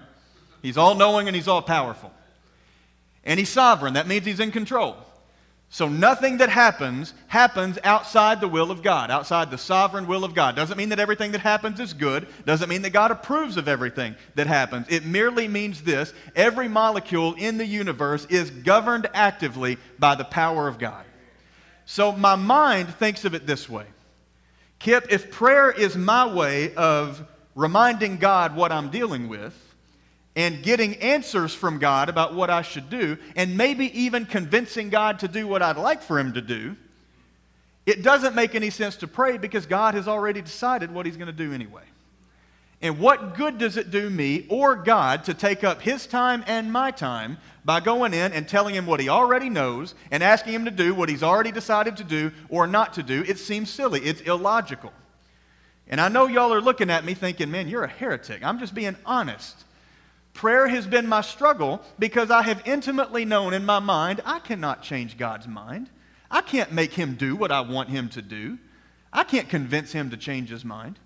He's 0.62 0.78
all 0.78 0.94
knowing 0.94 1.28
and 1.28 1.36
He's 1.36 1.48
all 1.48 1.62
powerful. 1.62 2.12
And 3.24 3.38
He's 3.38 3.50
sovereign. 3.50 3.94
That 3.94 4.06
means 4.06 4.24
He's 4.24 4.40
in 4.40 4.50
control. 4.50 4.96
So 5.68 5.88
nothing 5.88 6.38
that 6.38 6.48
happens 6.48 7.12
happens 7.26 7.78
outside 7.82 8.40
the 8.40 8.48
will 8.48 8.70
of 8.70 8.82
God, 8.82 9.10
outside 9.10 9.50
the 9.50 9.58
sovereign 9.58 10.06
will 10.06 10.24
of 10.24 10.32
God. 10.32 10.54
Doesn't 10.54 10.78
mean 10.78 10.90
that 10.90 11.00
everything 11.00 11.32
that 11.32 11.40
happens 11.40 11.80
is 11.80 11.92
good. 11.92 12.28
Doesn't 12.44 12.68
mean 12.68 12.82
that 12.82 12.90
God 12.90 13.10
approves 13.10 13.56
of 13.56 13.66
everything 13.66 14.14
that 14.36 14.46
happens. 14.46 14.86
It 14.88 15.04
merely 15.04 15.48
means 15.48 15.82
this 15.82 16.14
every 16.36 16.68
molecule 16.68 17.34
in 17.34 17.58
the 17.58 17.66
universe 17.66 18.26
is 18.26 18.50
governed 18.50 19.08
actively 19.12 19.76
by 19.98 20.14
the 20.14 20.24
power 20.24 20.68
of 20.68 20.78
God. 20.78 21.04
So 21.84 22.12
my 22.12 22.36
mind 22.36 22.94
thinks 22.94 23.24
of 23.24 23.34
it 23.34 23.46
this 23.46 23.68
way 23.68 23.86
Kip, 24.86 25.08
if 25.10 25.32
prayer 25.32 25.68
is 25.68 25.96
my 25.96 26.32
way 26.32 26.72
of 26.76 27.26
reminding 27.56 28.18
God 28.18 28.54
what 28.54 28.70
I'm 28.70 28.88
dealing 28.88 29.26
with, 29.26 29.52
and 30.36 30.62
getting 30.62 30.94
answers 30.98 31.52
from 31.52 31.80
God 31.80 32.08
about 32.08 32.34
what 32.34 32.50
I 32.50 32.62
should 32.62 32.88
do, 32.88 33.18
and 33.34 33.56
maybe 33.56 33.86
even 34.00 34.26
convincing 34.26 34.88
God 34.88 35.18
to 35.18 35.26
do 35.26 35.48
what 35.48 35.60
I'd 35.60 35.76
like 35.76 36.02
for 36.02 36.20
Him 36.20 36.34
to 36.34 36.40
do, 36.40 36.76
it 37.84 38.04
doesn't 38.04 38.36
make 38.36 38.54
any 38.54 38.70
sense 38.70 38.94
to 38.98 39.08
pray 39.08 39.38
because 39.38 39.66
God 39.66 39.94
has 39.94 40.06
already 40.06 40.40
decided 40.40 40.92
what 40.92 41.04
He's 41.04 41.16
going 41.16 41.26
to 41.26 41.32
do 41.32 41.52
anyway. 41.52 41.82
And 42.82 42.98
what 42.98 43.36
good 43.36 43.58
does 43.58 43.76
it 43.76 43.90
do 43.90 44.10
me 44.10 44.46
or 44.50 44.76
God 44.76 45.24
to 45.24 45.34
take 45.34 45.64
up 45.64 45.80
His 45.80 46.06
time 46.06 46.44
and 46.46 46.70
my 46.70 46.90
time 46.90 47.38
by 47.64 47.80
going 47.80 48.12
in 48.12 48.32
and 48.32 48.46
telling 48.46 48.74
Him 48.74 48.86
what 48.86 49.00
He 49.00 49.08
already 49.08 49.48
knows 49.48 49.94
and 50.10 50.22
asking 50.22 50.52
Him 50.52 50.64
to 50.66 50.70
do 50.70 50.94
what 50.94 51.08
He's 51.08 51.22
already 51.22 51.52
decided 51.52 51.96
to 51.96 52.04
do 52.04 52.32
or 52.48 52.66
not 52.66 52.92
to 52.94 53.02
do? 53.02 53.24
It 53.26 53.38
seems 53.38 53.70
silly, 53.70 54.00
it's 54.00 54.20
illogical. 54.20 54.92
And 55.88 56.00
I 56.00 56.08
know 56.08 56.26
y'all 56.26 56.52
are 56.52 56.60
looking 56.60 56.90
at 56.90 57.04
me 57.04 57.14
thinking, 57.14 57.50
man, 57.50 57.68
you're 57.68 57.84
a 57.84 57.88
heretic. 57.88 58.42
I'm 58.42 58.58
just 58.58 58.74
being 58.74 58.96
honest. 59.06 59.64
Prayer 60.34 60.68
has 60.68 60.86
been 60.86 61.06
my 61.06 61.22
struggle 61.22 61.80
because 61.98 62.30
I 62.30 62.42
have 62.42 62.62
intimately 62.66 63.24
known 63.24 63.54
in 63.54 63.64
my 63.64 63.78
mind 63.78 64.20
I 64.26 64.38
cannot 64.40 64.82
change 64.82 65.16
God's 65.16 65.48
mind. 65.48 65.88
I 66.30 66.42
can't 66.42 66.72
make 66.72 66.92
him 66.92 67.14
do 67.14 67.36
what 67.36 67.50
I 67.50 67.60
want 67.60 67.88
him 67.88 68.10
to 68.10 68.22
do. 68.22 68.58
I 69.12 69.24
can't 69.24 69.48
convince 69.48 69.92
him 69.92 70.10
to 70.10 70.16
change 70.16 70.50
his 70.50 70.64
mind. 70.64 70.98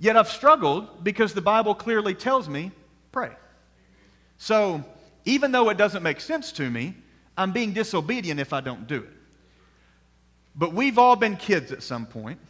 Yet 0.00 0.16
I've 0.16 0.30
struggled 0.30 1.04
because 1.04 1.34
the 1.34 1.42
Bible 1.42 1.74
clearly 1.74 2.14
tells 2.14 2.48
me 2.48 2.72
pray. 3.12 3.32
So 4.38 4.82
even 5.26 5.52
though 5.52 5.68
it 5.68 5.76
doesn't 5.76 6.02
make 6.02 6.22
sense 6.22 6.52
to 6.52 6.70
me, 6.70 6.94
I'm 7.36 7.52
being 7.52 7.74
disobedient 7.74 8.40
if 8.40 8.54
I 8.54 8.62
don't 8.62 8.86
do 8.86 9.02
it. 9.02 9.10
But 10.56 10.72
we've 10.72 10.98
all 10.98 11.16
been 11.16 11.36
kids 11.36 11.70
at 11.70 11.82
some 11.82 12.06
point. 12.06 12.40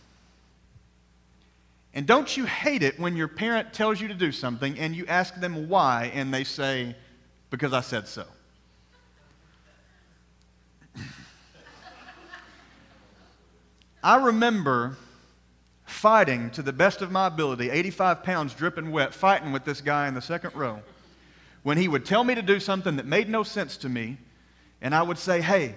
And 1.93 2.07
don't 2.07 2.37
you 2.37 2.45
hate 2.45 2.85
it 2.85 3.01
when 3.01 3.17
your 3.17 3.27
parent 3.27 3.73
tells 3.73 4.01
you 4.01 4.07
to 4.07 4.15
do 4.15 4.31
something 4.31 4.79
and 4.79 4.95
you 4.95 5.05
ask 5.07 5.35
them 5.35 5.69
why 5.69 6.13
and 6.15 6.33
they 6.33 6.45
say, 6.45 6.95
because 7.51 7.73
I 7.73 7.81
said 7.81 8.07
so? 8.07 8.27
I 14.05 14.25
remember 14.25 14.97
fighting 15.91 16.51
to 16.51 16.63
the 16.63 16.73
best 16.73 17.03
of 17.03 17.11
my 17.11 17.27
ability, 17.27 17.71
85 17.71 18.23
pounds 18.23 18.55
dripping 18.55 18.91
wet, 18.91 19.13
fighting 19.15 19.53
with 19.53 19.65
this 19.65 19.81
guy 19.81 20.09
in 20.09 20.15
the 20.15 20.23
second 20.23 20.55
row. 20.55 20.81
When 21.63 21.77
he 21.77 21.89
would 21.89 22.07
tell 22.07 22.25
me 22.25 22.35
to 22.35 22.43
do 22.43 22.61
something 22.61 22.97
that 22.97 23.07
made 23.07 23.29
no 23.29 23.43
sense 23.43 23.77
to 23.79 23.89
me, 23.89 24.19
and 24.81 24.95
I 24.95 25.03
would 25.03 25.19
say, 25.19 25.41
Hey, 25.41 25.75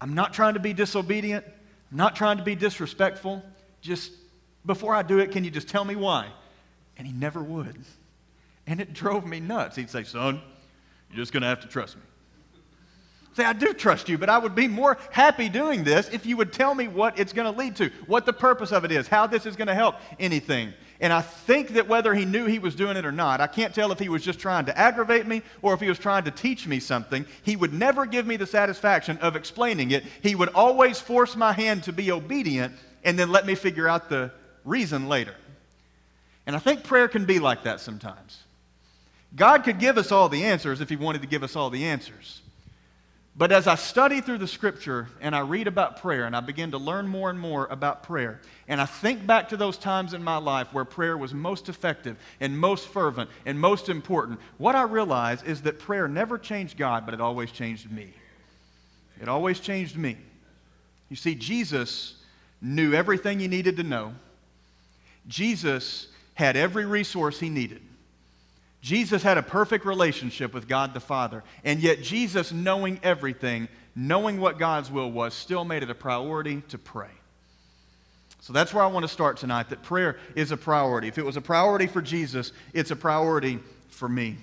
I'm 0.00 0.14
not 0.14 0.32
trying 0.32 0.54
to 0.54 0.60
be 0.60 0.72
disobedient, 0.72 1.44
I'm 1.90 1.96
not 1.96 2.14
trying 2.14 2.38
to 2.38 2.44
be 2.44 2.54
disrespectful, 2.54 3.42
just 3.80 4.12
before 4.64 4.94
I 4.94 5.02
do 5.02 5.18
it, 5.18 5.32
can 5.32 5.44
you 5.44 5.50
just 5.50 5.68
tell 5.68 5.84
me 5.84 5.96
why? 5.96 6.28
And 6.96 7.06
he 7.06 7.12
never 7.12 7.42
would. 7.42 7.76
And 8.66 8.80
it 8.80 8.92
drove 8.92 9.24
me 9.24 9.40
nuts. 9.40 9.76
He'd 9.76 9.90
say, 9.90 10.04
Son, 10.04 10.40
you're 11.10 11.16
just 11.16 11.32
going 11.32 11.42
to 11.42 11.48
have 11.48 11.60
to 11.60 11.68
trust 11.68 11.96
me. 11.96 12.02
Say, 13.36 13.44
I 13.44 13.52
do 13.52 13.74
trust 13.74 14.08
you, 14.08 14.16
but 14.16 14.30
I 14.30 14.38
would 14.38 14.54
be 14.54 14.66
more 14.66 14.96
happy 15.10 15.50
doing 15.50 15.84
this 15.84 16.08
if 16.08 16.24
you 16.24 16.38
would 16.38 16.54
tell 16.54 16.74
me 16.74 16.88
what 16.88 17.18
it's 17.18 17.34
going 17.34 17.52
to 17.52 17.58
lead 17.58 17.76
to, 17.76 17.90
what 18.06 18.24
the 18.24 18.32
purpose 18.32 18.72
of 18.72 18.86
it 18.86 18.90
is, 18.90 19.08
how 19.08 19.26
this 19.26 19.44
is 19.44 19.56
going 19.56 19.68
to 19.68 19.74
help 19.74 19.96
anything. 20.18 20.72
And 21.02 21.12
I 21.12 21.20
think 21.20 21.74
that 21.74 21.86
whether 21.86 22.14
he 22.14 22.24
knew 22.24 22.46
he 22.46 22.58
was 22.58 22.74
doing 22.74 22.96
it 22.96 23.04
or 23.04 23.12
not, 23.12 23.42
I 23.42 23.46
can't 23.46 23.74
tell 23.74 23.92
if 23.92 23.98
he 23.98 24.08
was 24.08 24.24
just 24.24 24.38
trying 24.38 24.64
to 24.64 24.78
aggravate 24.78 25.26
me 25.26 25.42
or 25.60 25.74
if 25.74 25.80
he 25.80 25.88
was 25.90 25.98
trying 25.98 26.24
to 26.24 26.30
teach 26.30 26.66
me 26.66 26.80
something. 26.80 27.26
He 27.42 27.56
would 27.56 27.74
never 27.74 28.06
give 28.06 28.26
me 28.26 28.38
the 28.38 28.46
satisfaction 28.46 29.18
of 29.18 29.36
explaining 29.36 29.90
it. 29.90 30.04
He 30.22 30.34
would 30.34 30.48
always 30.54 30.98
force 30.98 31.36
my 31.36 31.52
hand 31.52 31.82
to 31.82 31.92
be 31.92 32.10
obedient 32.10 32.72
and 33.04 33.18
then 33.18 33.30
let 33.30 33.44
me 33.44 33.54
figure 33.54 33.86
out 33.86 34.08
the 34.08 34.32
reason 34.64 35.10
later. 35.10 35.34
And 36.46 36.56
I 36.56 36.58
think 36.58 36.84
prayer 36.84 37.08
can 37.08 37.26
be 37.26 37.38
like 37.38 37.64
that 37.64 37.80
sometimes. 37.80 38.44
God 39.34 39.62
could 39.62 39.78
give 39.78 39.98
us 39.98 40.10
all 40.10 40.30
the 40.30 40.44
answers 40.44 40.80
if 40.80 40.88
He 40.88 40.96
wanted 40.96 41.20
to 41.20 41.28
give 41.28 41.42
us 41.42 41.54
all 41.54 41.68
the 41.68 41.84
answers. 41.84 42.40
But 43.38 43.52
as 43.52 43.66
I 43.66 43.74
study 43.74 44.22
through 44.22 44.38
the 44.38 44.48
scripture 44.48 45.08
and 45.20 45.36
I 45.36 45.40
read 45.40 45.66
about 45.66 46.00
prayer 46.00 46.24
and 46.24 46.34
I 46.34 46.40
begin 46.40 46.70
to 46.70 46.78
learn 46.78 47.06
more 47.06 47.28
and 47.28 47.38
more 47.38 47.66
about 47.66 48.02
prayer, 48.02 48.40
and 48.66 48.80
I 48.80 48.86
think 48.86 49.26
back 49.26 49.50
to 49.50 49.58
those 49.58 49.76
times 49.76 50.14
in 50.14 50.24
my 50.24 50.38
life 50.38 50.72
where 50.72 50.86
prayer 50.86 51.18
was 51.18 51.34
most 51.34 51.68
effective 51.68 52.16
and 52.40 52.58
most 52.58 52.88
fervent 52.88 53.28
and 53.44 53.60
most 53.60 53.90
important, 53.90 54.40
what 54.56 54.74
I 54.74 54.82
realize 54.84 55.42
is 55.42 55.60
that 55.62 55.78
prayer 55.78 56.08
never 56.08 56.38
changed 56.38 56.78
God, 56.78 57.04
but 57.04 57.12
it 57.12 57.20
always 57.20 57.50
changed 57.50 57.90
me. 57.90 58.14
It 59.20 59.28
always 59.28 59.60
changed 59.60 59.98
me. 59.98 60.16
You 61.10 61.16
see, 61.16 61.34
Jesus 61.34 62.14
knew 62.62 62.94
everything 62.94 63.38
he 63.38 63.48
needed 63.48 63.76
to 63.76 63.82
know. 63.82 64.14
Jesus 65.28 66.08
had 66.32 66.56
every 66.56 66.86
resource 66.86 67.38
he 67.38 67.50
needed. 67.50 67.82
Jesus 68.86 69.24
had 69.24 69.36
a 69.36 69.42
perfect 69.42 69.84
relationship 69.84 70.54
with 70.54 70.68
God 70.68 70.94
the 70.94 71.00
Father. 71.00 71.42
And 71.64 71.80
yet, 71.80 72.02
Jesus, 72.02 72.52
knowing 72.52 73.00
everything, 73.02 73.66
knowing 73.96 74.40
what 74.40 74.60
God's 74.60 74.92
will 74.92 75.10
was, 75.10 75.34
still 75.34 75.64
made 75.64 75.82
it 75.82 75.90
a 75.90 75.94
priority 75.94 76.62
to 76.68 76.78
pray. 76.78 77.10
So 78.38 78.52
that's 78.52 78.72
where 78.72 78.84
I 78.84 78.86
want 78.86 79.02
to 79.02 79.08
start 79.08 79.38
tonight 79.38 79.70
that 79.70 79.82
prayer 79.82 80.18
is 80.36 80.52
a 80.52 80.56
priority. 80.56 81.08
If 81.08 81.18
it 81.18 81.24
was 81.24 81.36
a 81.36 81.40
priority 81.40 81.88
for 81.88 82.00
Jesus, 82.00 82.52
it's 82.74 82.92
a 82.92 82.96
priority 82.96 83.58
for 83.88 84.08
me. 84.08 84.36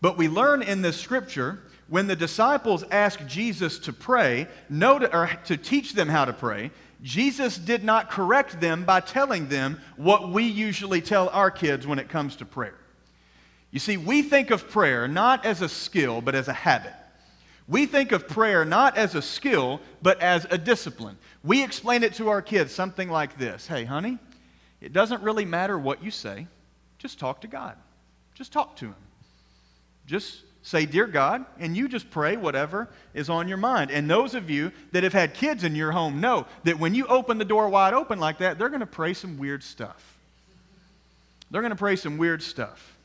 But 0.00 0.16
we 0.16 0.28
learn 0.28 0.62
in 0.62 0.82
this 0.82 0.96
scripture 0.96 1.58
when 1.88 2.06
the 2.06 2.14
disciples 2.14 2.84
asked 2.92 3.26
Jesus 3.26 3.80
to 3.80 3.92
pray, 3.92 4.46
or 4.70 5.30
to 5.46 5.56
teach 5.56 5.94
them 5.94 6.08
how 6.08 6.26
to 6.26 6.32
pray, 6.32 6.70
Jesus 7.02 7.58
did 7.58 7.82
not 7.82 8.08
correct 8.08 8.60
them 8.60 8.84
by 8.84 9.00
telling 9.00 9.48
them 9.48 9.80
what 9.96 10.28
we 10.28 10.44
usually 10.44 11.00
tell 11.00 11.28
our 11.30 11.50
kids 11.50 11.88
when 11.88 11.98
it 11.98 12.08
comes 12.08 12.36
to 12.36 12.44
prayer. 12.44 12.76
You 13.76 13.80
see, 13.80 13.98
we 13.98 14.22
think 14.22 14.50
of 14.50 14.70
prayer 14.70 15.06
not 15.06 15.44
as 15.44 15.60
a 15.60 15.68
skill, 15.68 16.22
but 16.22 16.34
as 16.34 16.48
a 16.48 16.52
habit. 16.54 16.94
We 17.68 17.84
think 17.84 18.10
of 18.10 18.26
prayer 18.26 18.64
not 18.64 18.96
as 18.96 19.14
a 19.14 19.20
skill, 19.20 19.82
but 20.00 20.18
as 20.22 20.46
a 20.48 20.56
discipline. 20.56 21.18
We 21.44 21.62
explain 21.62 22.02
it 22.02 22.14
to 22.14 22.30
our 22.30 22.40
kids 22.40 22.72
something 22.72 23.10
like 23.10 23.36
this 23.36 23.66
Hey, 23.66 23.84
honey, 23.84 24.16
it 24.80 24.94
doesn't 24.94 25.22
really 25.22 25.44
matter 25.44 25.78
what 25.78 26.02
you 26.02 26.10
say, 26.10 26.46
just 26.96 27.18
talk 27.18 27.42
to 27.42 27.48
God. 27.48 27.76
Just 28.34 28.50
talk 28.50 28.76
to 28.76 28.86
Him. 28.86 28.94
Just 30.06 30.40
say, 30.62 30.86
Dear 30.86 31.06
God, 31.06 31.44
and 31.58 31.76
you 31.76 31.86
just 31.86 32.08
pray 32.08 32.38
whatever 32.38 32.88
is 33.12 33.28
on 33.28 33.46
your 33.46 33.58
mind. 33.58 33.90
And 33.90 34.08
those 34.08 34.34
of 34.34 34.48
you 34.48 34.72
that 34.92 35.02
have 35.02 35.12
had 35.12 35.34
kids 35.34 35.64
in 35.64 35.74
your 35.74 35.92
home 35.92 36.18
know 36.18 36.46
that 36.64 36.78
when 36.78 36.94
you 36.94 37.06
open 37.08 37.36
the 37.36 37.44
door 37.44 37.68
wide 37.68 37.92
open 37.92 38.20
like 38.20 38.38
that, 38.38 38.58
they're 38.58 38.70
going 38.70 38.80
to 38.80 38.86
pray 38.86 39.12
some 39.12 39.36
weird 39.36 39.62
stuff. 39.62 40.16
They're 41.50 41.60
going 41.60 41.72
to 41.72 41.76
pray 41.76 41.96
some 41.96 42.16
weird 42.16 42.42
stuff. 42.42 42.95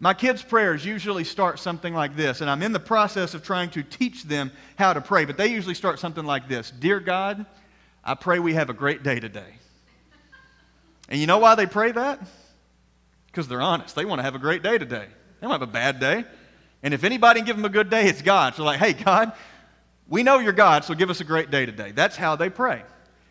My 0.00 0.14
kids' 0.14 0.42
prayers 0.42 0.84
usually 0.84 1.24
start 1.24 1.58
something 1.58 1.92
like 1.92 2.14
this, 2.14 2.40
and 2.40 2.48
I'm 2.48 2.62
in 2.62 2.72
the 2.72 2.80
process 2.80 3.34
of 3.34 3.42
trying 3.42 3.70
to 3.70 3.82
teach 3.82 4.24
them 4.24 4.52
how 4.76 4.92
to 4.92 5.00
pray, 5.00 5.24
but 5.24 5.36
they 5.36 5.48
usually 5.48 5.74
start 5.74 5.98
something 5.98 6.24
like 6.24 6.48
this 6.48 6.70
Dear 6.70 7.00
God, 7.00 7.44
I 8.04 8.14
pray 8.14 8.38
we 8.38 8.54
have 8.54 8.70
a 8.70 8.74
great 8.74 9.02
day 9.02 9.18
today. 9.18 9.54
And 11.08 11.18
you 11.20 11.26
know 11.26 11.38
why 11.38 11.54
they 11.54 11.66
pray 11.66 11.90
that? 11.92 12.20
Because 13.26 13.48
they're 13.48 13.62
honest. 13.62 13.96
They 13.96 14.04
want 14.04 14.20
to 14.20 14.22
have 14.22 14.34
a 14.34 14.38
great 14.38 14.62
day 14.62 14.78
today. 14.78 15.06
They 15.06 15.46
don't 15.46 15.50
have 15.50 15.62
a 15.62 15.66
bad 15.66 15.98
day. 16.00 16.24
And 16.82 16.94
if 16.94 17.02
anybody 17.02 17.40
can 17.40 17.46
give 17.46 17.56
them 17.56 17.64
a 17.64 17.70
good 17.70 17.90
day, 17.90 18.06
it's 18.06 18.22
God. 18.22 18.54
So, 18.54 18.62
like, 18.62 18.78
hey, 18.78 18.92
God, 18.92 19.32
we 20.06 20.22
know 20.22 20.38
you're 20.38 20.52
God, 20.52 20.84
so 20.84 20.94
give 20.94 21.10
us 21.10 21.20
a 21.20 21.24
great 21.24 21.50
day 21.50 21.66
today. 21.66 21.90
That's 21.92 22.16
how 22.16 22.36
they 22.36 22.50
pray. 22.50 22.82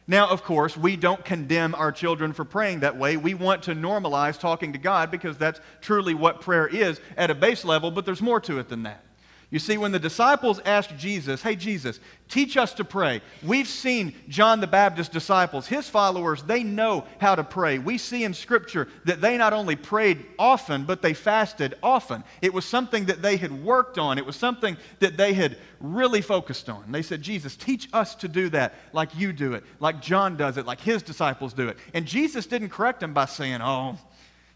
Now, 0.08 0.30
of 0.30 0.44
course, 0.44 0.78
we 0.78 0.96
don't 0.96 1.24
condemn 1.24 1.76
our 1.76 1.92
children 1.92 2.32
for 2.32 2.46
praying 2.46 2.80
that 2.80 2.98
way. 2.98 3.18
We 3.18 3.34
want 3.34 3.64
to 3.64 3.76
normalize 3.76 4.40
talking 4.40 4.72
to 4.72 4.80
God 4.80 5.12
because 5.12 5.38
that's 5.38 5.60
truly 5.82 6.14
what 6.14 6.40
prayer 6.40 6.66
is 6.66 7.02
at 7.18 7.30
a 7.30 7.36
base 7.36 7.66
level, 7.66 7.92
but 7.92 8.06
there's 8.06 8.22
more 8.22 8.40
to 8.42 8.60
it 8.60 8.70
than 8.70 8.84
that. 8.84 9.04
You 9.50 9.60
see, 9.60 9.77
when 9.77 9.94
the 9.94 10.00
disciples 10.00 10.60
asked 10.66 10.98
Jesus, 10.98 11.42
Hey, 11.42 11.56
Jesus, 11.56 12.01
teach 12.27 12.58
us 12.58 12.74
to 12.74 12.84
pray, 12.84 13.22
we've 13.42 13.68
seen 13.68 14.13
John 14.27 14.60
the 14.60 14.68
Baptist's 14.68 15.13
disciples, 15.13 15.68
his 15.68 15.88
followers, 15.88 16.44
they 16.44 16.63
know 16.63 17.06
how 17.20 17.34
to 17.34 17.46
pray. 17.46 17.80
We 17.80 17.98
see 17.98 18.25
in 18.25 18.34
Scripture 18.34 18.89
that 19.06 19.22
they 19.22 19.38
not 19.38 19.54
only 19.54 19.77
prayed 19.77 20.25
often, 20.38 20.84
but 20.84 21.01
they 21.01 21.13
fasted 21.13 21.75
often. 21.82 22.25
It 22.42 22.54
was 22.54 22.66
something 22.66 23.06
that 23.06 23.22
they 23.22 23.38
had 23.38 23.63
worked 23.63 23.98
on, 23.98 24.18
it 24.18 24.25
was 24.25 24.36
something 24.36 24.75
that 25.00 25.16
they 25.16 25.34
had 25.34 25.58
really 25.80 26.22
focused 26.22 26.68
on. 26.68 26.92
They 26.92 27.01
said, 27.01 27.22
Jesus, 27.22 27.56
teach 27.56 27.88
us 27.94 28.16
to 28.16 28.27
do 28.27 28.50
that 28.50 28.74
like 28.92 29.16
you 29.16 29.32
do 29.32 29.54
it, 29.54 29.63
like 29.80 30.01
John 30.01 30.36
does 30.36 30.58
it, 30.58 30.66
like 30.66 30.82
his 30.82 31.01
disciples 31.01 31.54
do 31.54 31.70
it. 31.70 31.77
And 31.94 32.06
Jesus 32.06 32.48
didn't 32.48 32.70
correct 32.70 33.00
them 33.00 33.13
by 33.13 33.25
saying, 33.25 33.62
Oh, 33.62 33.98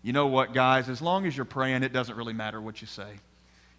you 0.02 0.12
know 0.12 0.28
what, 0.28 0.54
guys, 0.54 0.90
as 0.90 1.02
long 1.02 1.26
as 1.26 1.38
you're 1.38 1.46
praying, 1.46 1.84
it 1.84 1.94
doesn't 1.94 2.18
really 2.18 2.34
matter 2.34 2.60
what 2.60 2.82
you 2.82 2.88
say. 2.88 3.22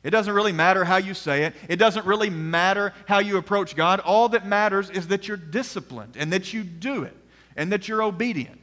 It 0.02 0.10
doesn't 0.10 0.34
really 0.34 0.52
matter 0.52 0.84
how 0.84 0.96
you 0.96 1.14
say 1.14 1.44
it. 1.44 1.54
It 1.68 1.76
doesn't 1.76 2.04
really 2.06 2.30
matter 2.30 2.92
how 3.06 3.20
you 3.20 3.36
approach 3.36 3.76
God. 3.76 4.00
All 4.00 4.28
that 4.30 4.46
matters 4.46 4.90
is 4.90 5.08
that 5.08 5.28
you're 5.28 5.36
disciplined 5.36 6.16
and 6.18 6.32
that 6.32 6.52
you 6.52 6.64
do 6.64 7.04
it 7.04 7.16
and 7.56 7.70
that 7.72 7.86
you're 7.86 8.02
obedient. 8.02 8.60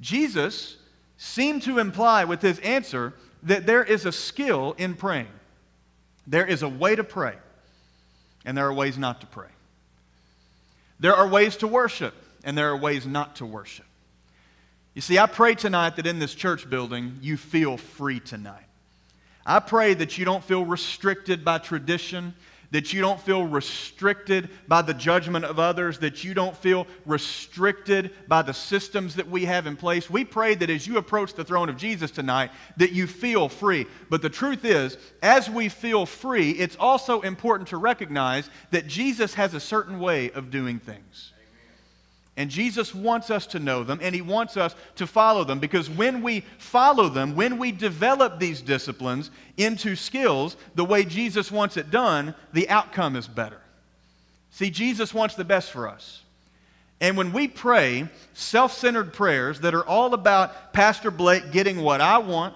Jesus 0.00 0.76
seemed 1.16 1.62
to 1.62 1.78
imply 1.78 2.24
with 2.24 2.42
his 2.42 2.58
answer 2.60 3.14
that 3.44 3.66
there 3.66 3.84
is 3.84 4.06
a 4.06 4.12
skill 4.12 4.74
in 4.76 4.94
praying. 4.94 5.28
There 6.26 6.46
is 6.46 6.62
a 6.62 6.68
way 6.68 6.94
to 6.96 7.04
pray, 7.04 7.34
and 8.44 8.56
there 8.56 8.66
are 8.66 8.72
ways 8.72 8.98
not 8.98 9.20
to 9.20 9.26
pray. 9.26 9.48
There 11.00 11.14
are 11.14 11.26
ways 11.26 11.56
to 11.58 11.68
worship, 11.68 12.14
and 12.44 12.56
there 12.56 12.70
are 12.70 12.76
ways 12.76 13.06
not 13.06 13.36
to 13.36 13.46
worship. 13.46 13.86
You 14.94 15.00
see, 15.02 15.18
I 15.18 15.26
pray 15.26 15.54
tonight 15.54 15.96
that 15.96 16.06
in 16.06 16.18
this 16.18 16.34
church 16.34 16.68
building, 16.68 17.18
you 17.20 17.36
feel 17.36 17.76
free 17.76 18.20
tonight. 18.20 18.66
I 19.44 19.60
pray 19.60 19.94
that 19.94 20.18
you 20.18 20.24
don't 20.24 20.44
feel 20.44 20.64
restricted 20.64 21.44
by 21.44 21.58
tradition, 21.58 22.34
that 22.70 22.92
you 22.92 23.02
don't 23.02 23.20
feel 23.20 23.44
restricted 23.44 24.48
by 24.66 24.80
the 24.80 24.94
judgment 24.94 25.44
of 25.44 25.58
others, 25.58 25.98
that 25.98 26.24
you 26.24 26.32
don't 26.32 26.56
feel 26.56 26.86
restricted 27.04 28.12
by 28.28 28.40
the 28.40 28.54
systems 28.54 29.16
that 29.16 29.28
we 29.28 29.44
have 29.44 29.66
in 29.66 29.76
place. 29.76 30.08
We 30.08 30.24
pray 30.24 30.54
that 30.54 30.70
as 30.70 30.86
you 30.86 30.96
approach 30.96 31.34
the 31.34 31.44
throne 31.44 31.68
of 31.68 31.76
Jesus 31.76 32.10
tonight, 32.10 32.50
that 32.78 32.92
you 32.92 33.06
feel 33.06 33.48
free. 33.48 33.86
But 34.08 34.22
the 34.22 34.30
truth 34.30 34.64
is, 34.64 34.96
as 35.22 35.50
we 35.50 35.68
feel 35.68 36.06
free, 36.06 36.52
it's 36.52 36.76
also 36.76 37.20
important 37.20 37.68
to 37.68 37.76
recognize 37.76 38.48
that 38.70 38.86
Jesus 38.86 39.34
has 39.34 39.52
a 39.52 39.60
certain 39.60 40.00
way 40.00 40.30
of 40.30 40.50
doing 40.50 40.78
things. 40.78 41.31
And 42.36 42.50
Jesus 42.50 42.94
wants 42.94 43.30
us 43.30 43.46
to 43.48 43.58
know 43.58 43.84
them 43.84 43.98
and 44.02 44.14
he 44.14 44.22
wants 44.22 44.56
us 44.56 44.74
to 44.96 45.06
follow 45.06 45.44
them 45.44 45.58
because 45.58 45.90
when 45.90 46.22
we 46.22 46.44
follow 46.58 47.08
them, 47.08 47.36
when 47.36 47.58
we 47.58 47.72
develop 47.72 48.38
these 48.38 48.62
disciplines 48.62 49.30
into 49.58 49.96
skills 49.96 50.56
the 50.74 50.84
way 50.84 51.04
Jesus 51.04 51.52
wants 51.52 51.76
it 51.76 51.90
done, 51.90 52.34
the 52.52 52.68
outcome 52.70 53.16
is 53.16 53.28
better. 53.28 53.60
See, 54.50 54.70
Jesus 54.70 55.12
wants 55.12 55.34
the 55.34 55.44
best 55.44 55.70
for 55.70 55.88
us. 55.88 56.22
And 57.02 57.16
when 57.16 57.32
we 57.32 57.48
pray 57.48 58.08
self 58.32 58.72
centered 58.72 59.12
prayers 59.12 59.60
that 59.60 59.74
are 59.74 59.84
all 59.84 60.14
about 60.14 60.72
Pastor 60.72 61.10
Blake 61.10 61.50
getting 61.50 61.82
what 61.82 62.00
I 62.00 62.18
want 62.18 62.54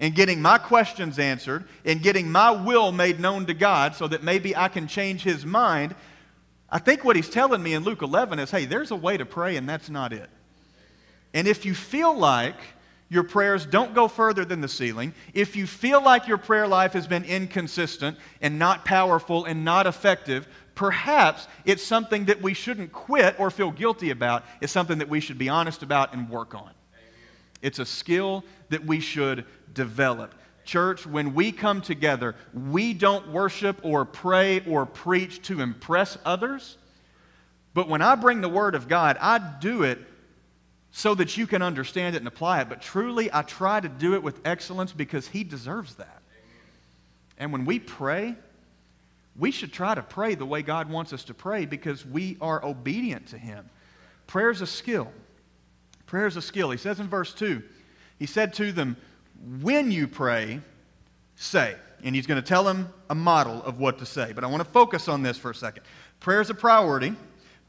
and 0.00 0.14
getting 0.14 0.42
my 0.42 0.58
questions 0.58 1.18
answered 1.18 1.64
and 1.84 2.02
getting 2.02 2.32
my 2.32 2.50
will 2.50 2.90
made 2.90 3.20
known 3.20 3.46
to 3.46 3.54
God 3.54 3.94
so 3.94 4.08
that 4.08 4.22
maybe 4.24 4.56
I 4.56 4.68
can 4.68 4.88
change 4.88 5.22
his 5.22 5.44
mind, 5.44 5.94
I 6.72 6.78
think 6.78 7.04
what 7.04 7.16
he's 7.16 7.28
telling 7.28 7.62
me 7.62 7.74
in 7.74 7.84
Luke 7.84 8.00
11 8.00 8.38
is 8.38 8.50
hey, 8.50 8.64
there's 8.64 8.90
a 8.90 8.96
way 8.96 9.18
to 9.18 9.26
pray, 9.26 9.56
and 9.56 9.68
that's 9.68 9.90
not 9.90 10.12
it. 10.14 10.30
And 11.34 11.46
if 11.46 11.66
you 11.66 11.74
feel 11.74 12.16
like 12.16 12.56
your 13.10 13.24
prayers 13.24 13.66
don't 13.66 13.94
go 13.94 14.08
further 14.08 14.42
than 14.42 14.62
the 14.62 14.68
ceiling, 14.68 15.12
if 15.34 15.54
you 15.54 15.66
feel 15.66 16.02
like 16.02 16.26
your 16.26 16.38
prayer 16.38 16.66
life 16.66 16.94
has 16.94 17.06
been 17.06 17.24
inconsistent 17.24 18.16
and 18.40 18.58
not 18.58 18.86
powerful 18.86 19.44
and 19.44 19.66
not 19.66 19.86
effective, 19.86 20.48
perhaps 20.74 21.46
it's 21.66 21.82
something 21.82 22.24
that 22.24 22.40
we 22.40 22.54
shouldn't 22.54 22.90
quit 22.90 23.38
or 23.38 23.50
feel 23.50 23.70
guilty 23.70 24.08
about. 24.08 24.42
It's 24.62 24.72
something 24.72 24.96
that 24.98 25.10
we 25.10 25.20
should 25.20 25.36
be 25.36 25.50
honest 25.50 25.82
about 25.82 26.14
and 26.14 26.30
work 26.30 26.54
on. 26.54 26.70
It's 27.60 27.78
a 27.78 27.86
skill 27.86 28.44
that 28.70 28.86
we 28.86 28.98
should 28.98 29.44
develop. 29.74 30.34
Church, 30.64 31.06
when 31.06 31.34
we 31.34 31.52
come 31.52 31.80
together, 31.80 32.34
we 32.52 32.94
don't 32.94 33.28
worship 33.32 33.80
or 33.82 34.04
pray 34.04 34.64
or 34.66 34.86
preach 34.86 35.42
to 35.42 35.60
impress 35.60 36.18
others. 36.24 36.76
But 37.74 37.88
when 37.88 38.02
I 38.02 38.14
bring 38.14 38.40
the 38.40 38.48
Word 38.48 38.74
of 38.74 38.88
God, 38.88 39.16
I 39.20 39.38
do 39.38 39.82
it 39.82 39.98
so 40.90 41.14
that 41.14 41.36
you 41.36 41.46
can 41.46 41.62
understand 41.62 42.14
it 42.14 42.18
and 42.18 42.28
apply 42.28 42.60
it. 42.60 42.68
But 42.68 42.82
truly, 42.82 43.30
I 43.32 43.42
try 43.42 43.80
to 43.80 43.88
do 43.88 44.14
it 44.14 44.22
with 44.22 44.40
excellence 44.44 44.92
because 44.92 45.26
He 45.26 45.42
deserves 45.42 45.94
that. 45.96 46.22
And 47.38 47.52
when 47.52 47.64
we 47.64 47.78
pray, 47.78 48.36
we 49.36 49.50
should 49.50 49.72
try 49.72 49.94
to 49.94 50.02
pray 50.02 50.34
the 50.34 50.44
way 50.44 50.62
God 50.62 50.90
wants 50.90 51.12
us 51.12 51.24
to 51.24 51.34
pray 51.34 51.64
because 51.64 52.04
we 52.04 52.36
are 52.40 52.62
obedient 52.64 53.28
to 53.28 53.38
Him. 53.38 53.68
Prayer 54.26 54.50
is 54.50 54.60
a 54.60 54.66
skill. 54.66 55.10
Prayer 56.06 56.26
is 56.26 56.36
a 56.36 56.42
skill. 56.42 56.70
He 56.70 56.76
says 56.76 57.00
in 57.00 57.08
verse 57.08 57.32
2, 57.32 57.62
He 58.18 58.26
said 58.26 58.52
to 58.54 58.70
them, 58.70 58.98
when 59.60 59.90
you 59.90 60.06
pray, 60.06 60.60
say. 61.36 61.74
And 62.04 62.14
he's 62.14 62.26
going 62.26 62.40
to 62.40 62.46
tell 62.46 62.66
him 62.66 62.88
a 63.10 63.14
model 63.14 63.62
of 63.62 63.78
what 63.78 63.98
to 64.00 64.06
say. 64.06 64.32
But 64.32 64.44
I 64.44 64.48
want 64.48 64.62
to 64.64 64.68
focus 64.70 65.08
on 65.08 65.22
this 65.22 65.38
for 65.38 65.50
a 65.50 65.54
second. 65.54 65.84
Prayer 66.20 66.40
is 66.40 66.50
a 66.50 66.54
priority, 66.54 67.14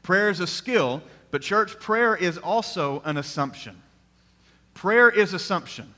prayer 0.02 0.28
is 0.28 0.40
a 0.40 0.46
skill, 0.46 1.02
but 1.30 1.42
church, 1.42 1.78
prayer 1.78 2.16
is 2.16 2.38
also 2.38 3.00
an 3.04 3.16
assumption. 3.16 3.80
Prayer 4.74 5.08
is 5.08 5.32
assumption. 5.34 5.92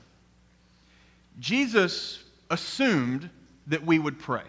Jesus 1.39 2.23
assumed 2.49 3.29
that 3.67 3.85
we 3.85 3.99
would 3.99 4.19
pray. 4.19 4.43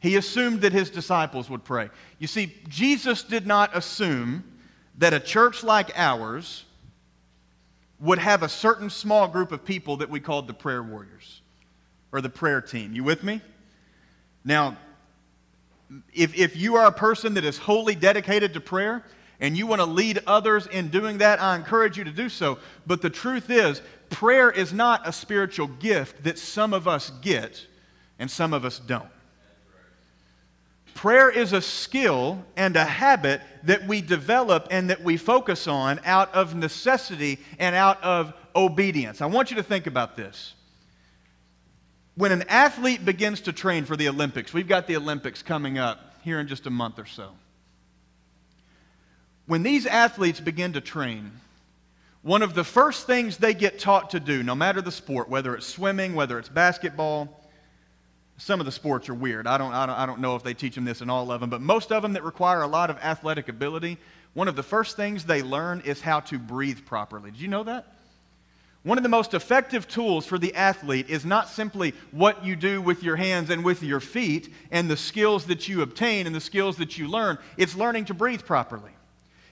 He 0.00 0.16
assumed 0.16 0.62
that 0.62 0.72
his 0.72 0.90
disciples 0.90 1.48
would 1.48 1.64
pray. 1.64 1.90
You 2.18 2.26
see, 2.26 2.54
Jesus 2.68 3.22
did 3.22 3.46
not 3.46 3.76
assume 3.76 4.42
that 4.98 5.14
a 5.14 5.20
church 5.20 5.62
like 5.62 5.96
ours 5.96 6.64
would 8.02 8.18
have 8.18 8.42
a 8.42 8.48
certain 8.48 8.90
small 8.90 9.28
group 9.28 9.52
of 9.52 9.64
people 9.64 9.98
that 9.98 10.10
we 10.10 10.20
called 10.20 10.48
the 10.48 10.54
prayer 10.54 10.82
warriors 10.82 11.40
or 12.10 12.20
the 12.20 12.28
prayer 12.28 12.60
team. 12.60 12.92
You 12.92 13.04
with 13.04 13.22
me? 13.22 13.40
Now, 14.44 14.76
if, 16.12 16.36
if 16.36 16.56
you 16.56 16.74
are 16.74 16.86
a 16.86 16.92
person 16.92 17.34
that 17.34 17.44
is 17.44 17.58
wholly 17.58 17.94
dedicated 17.94 18.54
to 18.54 18.60
prayer 18.60 19.04
and 19.40 19.56
you 19.56 19.68
want 19.68 19.80
to 19.80 19.86
lead 19.86 20.20
others 20.26 20.66
in 20.66 20.88
doing 20.88 21.18
that, 21.18 21.40
I 21.40 21.54
encourage 21.54 21.96
you 21.96 22.02
to 22.02 22.10
do 22.10 22.28
so. 22.28 22.58
But 22.86 23.02
the 23.02 23.10
truth 23.10 23.50
is, 23.50 23.80
prayer 24.10 24.50
is 24.50 24.72
not 24.72 25.06
a 25.06 25.12
spiritual 25.12 25.68
gift 25.68 26.24
that 26.24 26.38
some 26.38 26.74
of 26.74 26.88
us 26.88 27.10
get 27.22 27.66
and 28.18 28.28
some 28.28 28.52
of 28.52 28.64
us 28.64 28.80
don't. 28.80 29.08
Prayer 30.94 31.30
is 31.30 31.52
a 31.52 31.60
skill 31.60 32.44
and 32.56 32.76
a 32.76 32.84
habit 32.84 33.40
that 33.64 33.86
we 33.86 34.00
develop 34.00 34.68
and 34.70 34.90
that 34.90 35.02
we 35.02 35.16
focus 35.16 35.66
on 35.66 36.00
out 36.04 36.32
of 36.34 36.54
necessity 36.54 37.38
and 37.58 37.74
out 37.74 38.02
of 38.02 38.32
obedience. 38.54 39.20
I 39.20 39.26
want 39.26 39.50
you 39.50 39.56
to 39.56 39.62
think 39.62 39.86
about 39.86 40.16
this. 40.16 40.54
When 42.14 42.30
an 42.30 42.44
athlete 42.48 43.04
begins 43.04 43.40
to 43.42 43.52
train 43.52 43.84
for 43.84 43.96
the 43.96 44.08
Olympics, 44.08 44.52
we've 44.52 44.68
got 44.68 44.86
the 44.86 44.96
Olympics 44.96 45.42
coming 45.42 45.78
up 45.78 46.14
here 46.22 46.38
in 46.38 46.46
just 46.46 46.66
a 46.66 46.70
month 46.70 46.98
or 46.98 47.06
so. 47.06 47.30
When 49.46 49.62
these 49.62 49.86
athletes 49.86 50.40
begin 50.40 50.74
to 50.74 50.80
train, 50.80 51.32
one 52.22 52.42
of 52.42 52.54
the 52.54 52.64
first 52.64 53.06
things 53.06 53.38
they 53.38 53.54
get 53.54 53.80
taught 53.80 54.10
to 54.10 54.20
do, 54.20 54.42
no 54.42 54.54
matter 54.54 54.80
the 54.80 54.92
sport, 54.92 55.28
whether 55.28 55.56
it's 55.56 55.66
swimming, 55.66 56.14
whether 56.14 56.38
it's 56.38 56.48
basketball, 56.48 57.41
some 58.42 58.58
of 58.58 58.66
the 58.66 58.72
sports 58.72 59.08
are 59.08 59.14
weird. 59.14 59.46
I 59.46 59.56
don't, 59.56 59.72
I, 59.72 59.86
don't, 59.86 59.94
I 59.96 60.04
don't 60.04 60.20
know 60.20 60.34
if 60.34 60.42
they 60.42 60.52
teach 60.52 60.74
them 60.74 60.84
this 60.84 61.00
in 61.00 61.08
all 61.08 61.30
of 61.30 61.40
them, 61.40 61.48
but 61.48 61.60
most 61.60 61.92
of 61.92 62.02
them 62.02 62.14
that 62.14 62.24
require 62.24 62.62
a 62.62 62.66
lot 62.66 62.90
of 62.90 62.98
athletic 62.98 63.48
ability, 63.48 63.98
one 64.34 64.48
of 64.48 64.56
the 64.56 64.64
first 64.64 64.96
things 64.96 65.24
they 65.24 65.42
learn 65.42 65.80
is 65.84 66.00
how 66.00 66.18
to 66.20 66.40
breathe 66.40 66.84
properly. 66.84 67.30
Did 67.30 67.40
you 67.40 67.46
know 67.46 67.62
that? 67.62 67.86
One 68.82 68.98
of 68.98 69.04
the 69.04 69.08
most 69.08 69.32
effective 69.32 69.86
tools 69.86 70.26
for 70.26 70.38
the 70.38 70.56
athlete 70.56 71.08
is 71.08 71.24
not 71.24 71.50
simply 71.50 71.94
what 72.10 72.44
you 72.44 72.56
do 72.56 72.82
with 72.82 73.04
your 73.04 73.14
hands 73.14 73.48
and 73.48 73.64
with 73.64 73.80
your 73.80 74.00
feet 74.00 74.52
and 74.72 74.90
the 74.90 74.96
skills 74.96 75.46
that 75.46 75.68
you 75.68 75.82
obtain 75.82 76.26
and 76.26 76.34
the 76.34 76.40
skills 76.40 76.78
that 76.78 76.98
you 76.98 77.06
learn. 77.06 77.38
It's 77.56 77.76
learning 77.76 78.06
to 78.06 78.14
breathe 78.14 78.44
properly. 78.44 78.90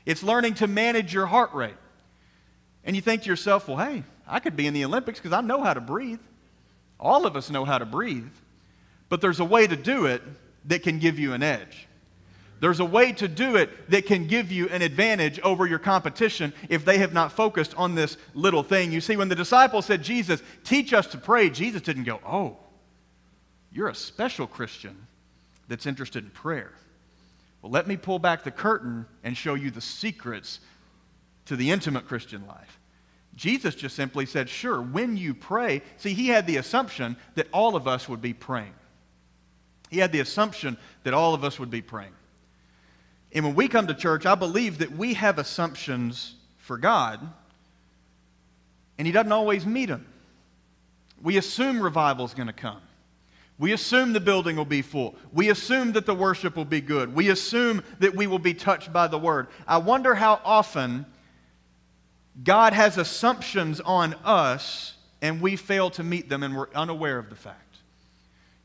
It's 0.05 0.25
learning 0.25 0.55
to 0.55 0.67
manage 0.67 1.15
your 1.15 1.27
heart 1.27 1.55
rate. 1.55 1.77
And 2.85 2.97
you 2.97 3.03
think 3.03 3.23
to 3.23 3.29
yourself, 3.29 3.69
well, 3.69 3.77
hey, 3.77 4.03
I 4.27 4.41
could 4.41 4.57
be 4.57 4.67
in 4.67 4.75
the 4.75 4.85
Olympics 4.85 5.21
because 5.21 5.33
I 5.33 5.43
know 5.43 5.63
how 5.63 5.75
to 5.75 5.81
breathe. 5.81 6.19
All 6.99 7.25
of 7.25 7.37
us 7.37 7.51
know 7.51 7.65
how 7.65 7.79
to 7.79 7.87
breathe. 7.87 8.27
But 9.11 9.21
there's 9.21 9.41
a 9.41 9.45
way 9.45 9.67
to 9.67 9.77
do 9.77 10.07
it 10.07 10.23
that 10.65 10.83
can 10.83 10.99
give 10.99 11.19
you 11.19 11.35
an 11.35 11.43
edge. 11.43 11.87
There's 12.61 12.81
a 12.81 12.85
way 12.85 13.13
to 13.13 13.27
do 13.27 13.57
it 13.57 13.91
that 13.91 14.07
can 14.07 14.27
give 14.27 14.53
you 14.53 14.69
an 14.69 14.83
advantage 14.83 15.41
over 15.41 15.67
your 15.67 15.79
competition 15.79 16.53
if 16.69 16.85
they 16.85 16.99
have 16.99 17.13
not 17.13 17.33
focused 17.33 17.75
on 17.77 17.95
this 17.95 18.19
little 18.35 18.63
thing. 18.63 18.93
You 18.93 19.01
see, 19.01 19.17
when 19.17 19.29
the 19.29 19.35
disciples 19.35 19.87
said, 19.87 20.03
Jesus, 20.03 20.43
teach 20.63 20.93
us 20.93 21.07
to 21.09 21.19
pray, 21.19 21.51
Jesus 21.51 21.83
didn't 21.83 22.05
go, 22.05 22.21
Oh, 22.25 22.59
you're 23.73 23.89
a 23.89 23.95
special 23.95 24.47
Christian 24.47 25.07
that's 25.69 25.87
interested 25.87 26.25
in 26.25 26.31
prayer. 26.31 26.73
Well, 27.63 27.73
let 27.73 27.87
me 27.87 27.97
pull 27.97 28.19
back 28.19 28.45
the 28.45 28.51
curtain 28.51 29.07
and 29.25 29.37
show 29.37 29.55
you 29.55 29.71
the 29.71 29.81
secrets 29.81 30.61
to 31.47 31.57
the 31.57 31.71
intimate 31.71 32.07
Christian 32.07 32.47
life. 32.47 32.79
Jesus 33.37 33.75
just 33.75 33.97
simply 33.97 34.27
said, 34.27 34.51
Sure, 34.51 34.83
when 34.83 35.17
you 35.17 35.33
pray, 35.33 35.81
see, 35.97 36.13
he 36.13 36.29
had 36.29 36.47
the 36.47 36.59
assumption 36.59 37.17
that 37.37 37.49
all 37.53 37.75
of 37.75 37.89
us 37.89 38.07
would 38.07 38.21
be 38.21 38.35
praying. 38.35 38.75
He 39.91 39.99
had 39.99 40.13
the 40.13 40.21
assumption 40.21 40.77
that 41.05 41.13
all 41.13 41.35
of 41.35 41.45
us 41.45 41.59
would 41.59 41.71
be 41.71 41.83
praying. 41.83 42.13
And 43.33 43.45
when 43.45 43.55
we 43.55 43.69
come 43.69 43.87
to 43.89 43.95
church, 43.95 44.25
I 44.25 44.35
believe 44.35 44.79
that 44.79 44.93
we 44.93 45.15
have 45.15 45.39
assumptions 45.39 46.35
for 46.59 46.79
God, 46.79 47.21
and 48.99 49.07
He 49.07 49.13
doesn't 49.13 49.33
always 49.33 49.67
meet 49.67 49.87
them. 49.87 50.07
We 51.23 51.37
assume 51.37 51.83
revival 51.83 52.25
is 52.25 52.35
going 52.35 52.47
to 52.47 52.53
come. 52.53 52.81
We 53.59 53.73
assume 53.73 54.15
the 54.15 54.21
building 54.21 54.57
will 54.57 54.65
be 54.65 54.81
full. 54.81 55.17
We 55.35 55.51
assume 55.51 55.93
that 55.93 56.07
the 56.07 56.15
worship 56.15 56.57
will 56.57 56.65
be 56.65 56.81
good. 56.81 57.15
We 57.15 57.29
assume 57.29 57.85
that 57.99 58.15
we 58.15 58.27
will 58.27 58.39
be 58.39 58.55
touched 58.55 58.91
by 58.91 59.07
the 59.07 59.19
word. 59.19 59.49
I 59.69 59.77
wonder 59.77 60.15
how 60.15 60.41
often 60.45 61.05
God 62.43 62.73
has 62.73 62.97
assumptions 62.97 63.79
on 63.81 64.15
us 64.25 64.95
and 65.21 65.43
we 65.43 65.57
fail 65.57 65.91
to 65.91 66.03
meet 66.03 66.31
them 66.31 66.43
and 66.43 66.57
we're 66.57 66.71
unaware 66.75 67.19
of 67.19 67.29
the 67.29 67.37
fact. 67.37 67.70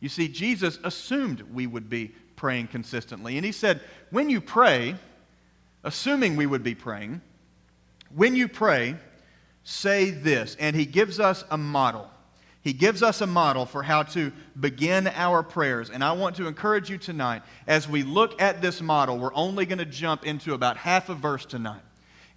You 0.06 0.10
see, 0.10 0.28
Jesus 0.28 0.78
assumed 0.84 1.42
we 1.52 1.66
would 1.66 1.90
be 1.90 2.12
praying 2.36 2.68
consistently. 2.68 3.38
And 3.38 3.44
he 3.44 3.52
said, 3.52 3.82
when 4.12 4.30
you 4.30 4.40
pray, 4.40 4.94
assuming 5.84 6.36
we 6.36 6.46
would 6.46 6.62
be 6.62 6.76
praying, 6.76 7.22
when 8.14 8.36
you 8.36 8.48
pray, 8.48 8.98
say 9.64 10.12
this. 10.12 10.58
And 10.60 10.76
he 10.76 10.86
gives 10.86 11.20
us 11.20 11.44
a 11.50 11.58
model. 11.58 12.08
He 12.62 12.72
gives 12.72 13.02
us 13.02 13.22
a 13.22 13.26
model 13.26 13.66
for 13.66 13.82
how 13.82 14.04
to 14.04 14.32
begin 14.60 15.08
our 15.08 15.42
prayers. 15.42 15.90
And 15.90 16.04
I 16.04 16.12
want 16.12 16.36
to 16.36 16.46
encourage 16.46 16.88
you 16.88 17.00
tonight, 17.00 17.42
as 17.66 17.90
we 17.90 18.04
look 18.04 18.40
at 18.40 18.62
this 18.62 18.84
model, 18.84 19.18
we're 19.18 19.34
only 19.34 19.66
going 19.66 19.80
to 19.80 19.86
jump 19.86 20.24
into 20.24 20.54
about 20.54 20.78
half 20.78 21.10
a 21.10 21.16
verse 21.16 21.48
tonight. 21.48 21.82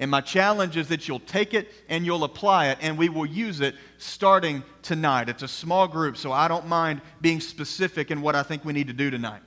And 0.00 0.10
my 0.10 0.20
challenge 0.20 0.76
is 0.76 0.88
that 0.88 1.08
you'll 1.08 1.20
take 1.20 1.54
it 1.54 1.72
and 1.88 2.06
you'll 2.06 2.24
apply 2.24 2.68
it, 2.68 2.78
and 2.80 2.96
we 2.96 3.08
will 3.08 3.26
use 3.26 3.60
it 3.60 3.74
starting 3.98 4.62
tonight. 4.82 5.28
It's 5.28 5.42
a 5.42 5.48
small 5.48 5.88
group, 5.88 6.16
so 6.16 6.30
I 6.30 6.46
don't 6.46 6.68
mind 6.68 7.00
being 7.20 7.40
specific 7.40 8.10
in 8.10 8.20
what 8.20 8.36
I 8.36 8.44
think 8.44 8.64
we 8.64 8.72
need 8.72 8.86
to 8.86 8.92
do 8.92 9.10
tonight. 9.10 9.42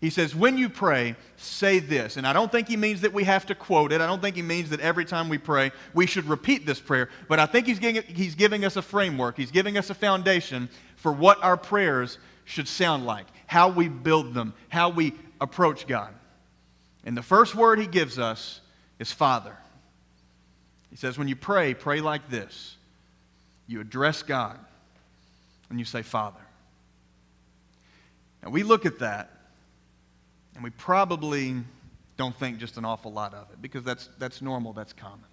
He 0.00 0.10
says, 0.10 0.34
When 0.34 0.58
you 0.58 0.68
pray, 0.68 1.16
say 1.36 1.78
this. 1.78 2.16
And 2.16 2.26
I 2.26 2.32
don't 2.32 2.52
think 2.52 2.68
he 2.68 2.76
means 2.76 3.00
that 3.00 3.12
we 3.12 3.24
have 3.24 3.46
to 3.46 3.54
quote 3.54 3.92
it. 3.92 4.00
I 4.00 4.06
don't 4.06 4.22
think 4.22 4.36
he 4.36 4.42
means 4.42 4.70
that 4.70 4.80
every 4.80 5.04
time 5.04 5.28
we 5.28 5.38
pray, 5.38 5.72
we 5.94 6.06
should 6.06 6.26
repeat 6.26 6.66
this 6.66 6.78
prayer. 6.78 7.08
But 7.28 7.40
I 7.40 7.46
think 7.46 7.66
he's 7.66 7.78
giving, 7.78 8.02
he's 8.02 8.34
giving 8.34 8.64
us 8.64 8.76
a 8.76 8.82
framework, 8.82 9.36
he's 9.36 9.50
giving 9.50 9.76
us 9.76 9.90
a 9.90 9.94
foundation 9.94 10.68
for 10.96 11.12
what 11.12 11.42
our 11.42 11.56
prayers 11.56 12.18
should 12.44 12.68
sound 12.68 13.06
like, 13.06 13.26
how 13.46 13.68
we 13.68 13.88
build 13.88 14.34
them, 14.34 14.54
how 14.68 14.90
we 14.90 15.14
approach 15.40 15.86
God. 15.86 16.14
And 17.04 17.16
the 17.16 17.22
first 17.22 17.54
word 17.54 17.78
he 17.78 17.86
gives 17.86 18.18
us 18.18 18.60
is 18.98 19.10
Father. 19.10 19.56
He 20.96 20.98
says, 20.98 21.18
When 21.18 21.28
you 21.28 21.36
pray, 21.36 21.74
pray 21.74 22.00
like 22.00 22.30
this. 22.30 22.74
You 23.66 23.82
address 23.82 24.22
God 24.22 24.58
and 25.68 25.78
you 25.78 25.84
say, 25.84 26.00
Father. 26.00 26.40
Now 28.42 28.48
we 28.48 28.62
look 28.62 28.86
at 28.86 29.00
that 29.00 29.30
and 30.54 30.64
we 30.64 30.70
probably 30.70 31.56
don't 32.16 32.34
think 32.34 32.56
just 32.56 32.78
an 32.78 32.86
awful 32.86 33.12
lot 33.12 33.34
of 33.34 33.50
it 33.50 33.60
because 33.60 33.84
that's, 33.84 34.08
that's 34.18 34.40
normal, 34.40 34.72
that's 34.72 34.94
common. 34.94 35.26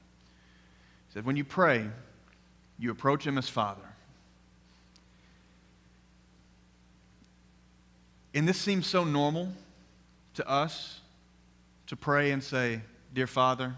He 1.07 1.13
said, 1.13 1.25
when 1.25 1.37
you 1.37 1.45
pray, 1.45 1.87
you 2.77 2.91
approach 2.91 3.25
him 3.25 3.37
as 3.37 3.47
Father. 3.47 3.87
And 8.33 8.45
this 8.45 8.59
seems 8.59 8.85
so 8.85 9.05
normal 9.05 9.47
to 10.33 10.45
us 10.45 10.99
to 11.87 11.95
pray 11.95 12.31
and 12.31 12.43
say, 12.43 12.81
Dear 13.13 13.27
Father. 13.27 13.75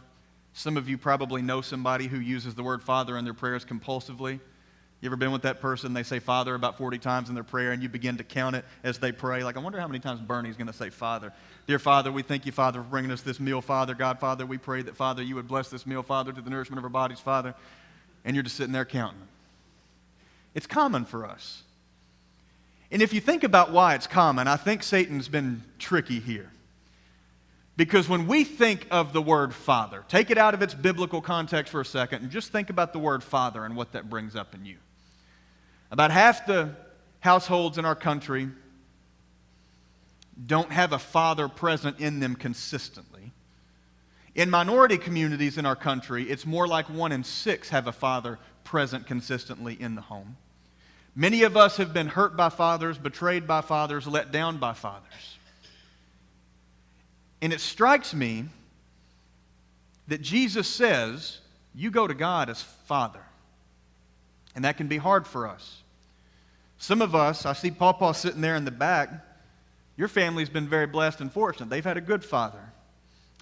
Some 0.57 0.77
of 0.77 0.87
you 0.87 0.97
probably 0.97 1.41
know 1.41 1.59
somebody 1.59 2.07
who 2.07 2.17
uses 2.17 2.55
the 2.55 2.63
word 2.63 2.81
Father 2.81 3.17
in 3.17 3.25
their 3.25 3.33
prayers 3.33 3.65
compulsively. 3.65 4.39
You 5.01 5.09
ever 5.09 5.17
been 5.17 5.33
with 5.33 5.41
that 5.41 5.59
person? 5.59 5.93
They 5.93 6.01
say 6.01 6.19
Father 6.19 6.55
about 6.55 6.77
40 6.77 6.97
times 6.97 7.27
in 7.27 7.35
their 7.35 7.43
prayer, 7.43 7.73
and 7.73 7.83
you 7.83 7.89
begin 7.89 8.15
to 8.17 8.23
count 8.23 8.55
it 8.55 8.63
as 8.81 8.97
they 8.97 9.11
pray. 9.11 9.43
Like, 9.43 9.57
I 9.57 9.59
wonder 9.59 9.81
how 9.81 9.87
many 9.87 9.99
times 9.99 10.21
Bernie's 10.21 10.55
going 10.55 10.67
to 10.67 10.73
say 10.73 10.89
Father. 10.89 11.33
Dear 11.67 11.77
Father, 11.77 12.09
we 12.09 12.21
thank 12.21 12.45
you, 12.45 12.53
Father, 12.53 12.81
for 12.81 12.87
bringing 12.87 13.11
us 13.11 13.21
this 13.21 13.37
meal, 13.37 13.59
Father. 13.61 13.93
God, 13.95 14.17
Father, 14.17 14.45
we 14.45 14.57
pray 14.57 14.81
that, 14.83 14.95
Father, 14.95 15.21
you 15.21 15.35
would 15.35 15.47
bless 15.47 15.67
this 15.67 15.85
meal, 15.85 16.01
Father, 16.01 16.31
to 16.31 16.41
the 16.41 16.49
nourishment 16.49 16.77
of 16.77 16.85
our 16.85 16.89
bodies, 16.89 17.19
Father. 17.19 17.53
And 18.23 18.33
you're 18.33 18.43
just 18.43 18.55
sitting 18.55 18.71
there 18.71 18.85
counting 18.85 19.19
It's 20.53 20.67
common 20.67 21.03
for 21.03 21.25
us. 21.25 21.63
And 22.91 23.01
if 23.01 23.11
you 23.11 23.19
think 23.19 23.43
about 23.43 23.73
why 23.73 23.95
it's 23.95 24.07
common, 24.07 24.47
I 24.47 24.55
think 24.55 24.83
Satan's 24.83 25.27
been 25.27 25.63
tricky 25.79 26.21
here. 26.21 26.49
Because 27.77 28.07
when 28.07 28.25
we 28.25 28.43
think 28.43 28.87
of 28.89 29.11
the 29.11 29.21
word 29.21 29.53
father, 29.53 30.05
take 30.07 30.31
it 30.31 30.37
out 30.37 30.53
of 30.53 30.61
its 30.61 30.73
biblical 30.73 31.21
context 31.21 31.71
for 31.71 31.81
a 31.81 31.85
second 31.85 32.23
and 32.23 32.31
just 32.31 32.51
think 32.51 32.69
about 32.69 32.93
the 32.93 32.99
word 32.99 33.23
father 33.23 33.65
and 33.65 33.75
what 33.75 33.91
that 33.91 34.09
brings 34.09 34.35
up 34.35 34.55
in 34.55 34.65
you. 34.65 34.77
About 35.91 36.11
half 36.11 36.45
the 36.45 36.71
households 37.19 37.77
in 37.77 37.85
our 37.85 37.95
country 37.95 38.49
don't 40.45 40.71
have 40.71 40.93
a 40.93 40.99
father 40.99 41.47
present 41.47 41.99
in 41.99 42.19
them 42.19 42.35
consistently. 42.35 43.31
In 44.35 44.49
minority 44.49 44.97
communities 44.97 45.57
in 45.57 45.65
our 45.65 45.75
country, 45.75 46.29
it's 46.29 46.45
more 46.45 46.67
like 46.67 46.89
one 46.89 47.11
in 47.11 47.23
six 47.23 47.69
have 47.69 47.87
a 47.87 47.93
father 47.93 48.37
present 48.63 49.07
consistently 49.07 49.79
in 49.79 49.95
the 49.95 50.01
home. 50.01 50.37
Many 51.15 51.43
of 51.43 51.55
us 51.55 51.77
have 51.77 51.93
been 51.93 52.07
hurt 52.07 52.35
by 52.35 52.49
fathers, 52.49 52.97
betrayed 52.97 53.47
by 53.47 53.61
fathers, 53.61 54.05
let 54.05 54.31
down 54.31 54.57
by 54.57 54.73
fathers. 54.73 55.34
And 57.45 57.53
it 57.53 57.61
strikes 57.61 58.11
me 58.11 58.45
that 60.07 60.19
Jesus 60.19 60.67
says, 60.67 61.37
You 61.75 61.91
go 61.91 62.07
to 62.07 62.15
God 62.15 62.49
as 62.49 62.63
Father. 62.63 63.21
And 64.55 64.65
that 64.65 64.77
can 64.77 64.87
be 64.87 64.97
hard 64.97 65.27
for 65.27 65.47
us. 65.47 65.83
Some 66.79 67.03
of 67.03 67.13
us, 67.13 67.45
I 67.45 67.53
see 67.53 67.69
Paw 67.69 68.13
sitting 68.13 68.41
there 68.41 68.55
in 68.55 68.65
the 68.65 68.71
back. 68.71 69.11
Your 69.95 70.07
family's 70.07 70.49
been 70.49 70.67
very 70.67 70.87
blessed 70.87 71.21
and 71.21 71.31
fortunate. 71.31 71.69
They've 71.69 71.85
had 71.85 71.97
a 71.97 72.01
good 72.01 72.25
father. 72.25 72.71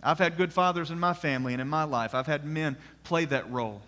I've 0.03 0.19
had 0.19 0.35
good 0.35 0.51
fathers 0.51 0.91
in 0.91 0.99
my 0.99 1.13
family 1.13 1.53
and 1.53 1.61
in 1.61 1.69
my 1.69 1.85
life. 1.85 2.13
I've 2.13 2.27
had 2.27 2.43
men 2.43 2.75
play 3.05 3.23
that 3.23 3.49
role, 3.49 3.81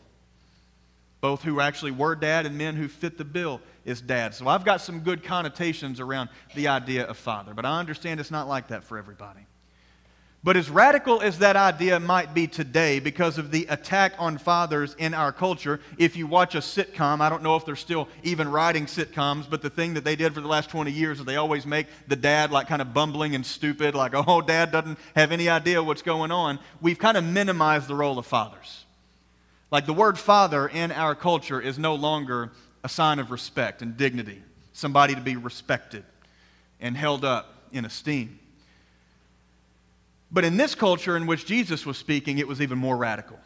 both 1.19 1.43
who 1.43 1.59
actually 1.59 1.91
were 1.91 2.15
dad 2.15 2.45
and 2.45 2.57
men 2.57 2.77
who 2.77 2.87
fit 2.87 3.17
the 3.17 3.25
bill 3.25 3.59
as 3.85 3.99
dad. 3.99 4.33
So 4.33 4.47
I've 4.47 4.63
got 4.63 4.79
some 4.79 5.01
good 5.01 5.25
connotations 5.25 5.99
around 5.99 6.29
the 6.55 6.69
idea 6.69 7.05
of 7.05 7.17
father, 7.17 7.53
but 7.53 7.65
I 7.65 7.81
understand 7.81 8.21
it's 8.21 8.31
not 8.31 8.47
like 8.47 8.69
that 8.69 8.85
for 8.85 8.97
everybody. 8.97 9.45
But 10.45 10.57
as 10.57 10.69
radical 10.69 11.23
as 11.23 11.39
that 11.39 11.55
idea 11.55 11.99
might 11.99 12.35
be 12.35 12.45
today 12.45 12.99
because 12.99 13.39
of 13.39 13.49
the 13.49 13.65
attack 13.67 14.13
on 14.19 14.37
fathers 14.37 14.95
in 14.99 15.15
our 15.15 15.31
culture, 15.31 15.79
if 15.97 16.15
you 16.15 16.27
watch 16.27 16.53
a 16.53 16.59
sitcom, 16.59 17.19
I 17.19 17.29
don't 17.29 17.41
know 17.41 17.55
if 17.55 17.65
they're 17.65 17.75
still 17.75 18.07
even 18.21 18.51
writing 18.51 18.85
sitcoms, 18.85 19.49
but 19.49 19.63
the 19.63 19.71
thing 19.71 19.95
that 19.95 20.03
they 20.03 20.15
did 20.15 20.35
for 20.35 20.41
the 20.41 20.47
last 20.47 20.69
20 20.69 20.91
years 20.91 21.19
is 21.19 21.25
they 21.25 21.37
always 21.37 21.65
make 21.65 21.87
the 22.07 22.15
dad 22.15 22.51
like 22.51 22.67
kind 22.67 22.79
of 22.79 22.93
bumbling 22.93 23.33
and 23.33 23.43
stupid, 23.43 23.95
like, 23.95 24.11
oh, 24.27 24.39
dad 24.39 24.71
doesn't 24.71 24.99
have 25.15 25.31
any 25.31 25.49
idea 25.49 25.81
what's 25.81 26.03
going 26.03 26.29
on. 26.29 26.59
We've 26.79 26.99
kind 26.99 27.17
of 27.17 27.23
minimized 27.23 27.87
the 27.87 27.95
role 27.95 28.19
of 28.19 28.27
fathers. 28.27 28.85
Like 29.71 29.87
the 29.87 29.93
word 29.93 30.19
father 30.19 30.67
in 30.67 30.91
our 30.91 31.15
culture 31.15 31.59
is 31.59 31.79
no 31.79 31.95
longer 31.95 32.51
a 32.83 32.87
sign 32.87 33.17
of 33.17 33.31
respect 33.31 33.81
and 33.81 33.97
dignity, 33.97 34.43
somebody 34.73 35.15
to 35.15 35.21
be 35.21 35.37
respected 35.37 36.03
and 36.79 36.95
held 36.95 37.25
up 37.25 37.63
in 37.71 37.83
esteem. 37.83 38.37
But 40.35 40.43
in 40.43 40.57
this 40.57 40.75
culture 40.75 41.15
in 41.15 41.27
which 41.27 41.45
Jesus 41.45 41.85
was 41.85 41.97
speaking, 41.97 42.39
it 42.39 42.47
was 42.47 42.61
even 42.61 42.77
more 42.77 42.97
radical. 42.97 43.39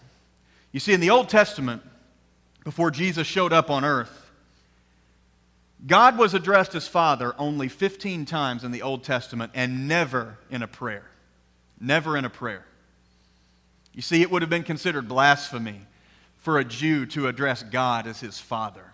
You 0.72 0.80
see, 0.80 0.92
in 0.92 1.00
the 1.00 1.12
Old 1.12 1.30
Testament, 1.30 1.84
before 2.64 2.90
Jesus 2.90 3.28
showed 3.28 3.54
up 3.54 3.70
on 3.70 3.86
earth, 3.86 4.32
God 5.86 6.18
was 6.18 6.34
addressed 6.34 6.74
as 6.74 6.88
Father 6.88 7.36
only 7.38 7.68
15 7.68 8.26
times 8.26 8.64
in 8.64 8.72
the 8.72 8.82
Old 8.82 9.04
Testament 9.04 9.52
and 9.54 9.88
never 9.88 10.40
in 10.50 10.64
a 10.64 10.68
prayer. 10.68 11.06
Never 11.80 12.18
in 12.18 12.26
a 12.26 12.30
prayer. 12.30 12.66
You 13.94 14.02
see, 14.02 14.24
it 14.24 14.32
would 14.32 14.42
have 14.42 14.50
been 14.50 14.64
considered 14.64 15.08
blasphemy 15.08 15.82
for 16.38 16.58
a 16.58 16.66
Jew 16.66 17.06
to 17.06 17.28
address 17.28 17.62
God 17.62 18.08
as 18.08 18.20
his 18.20 18.40
Father. 18.40 18.94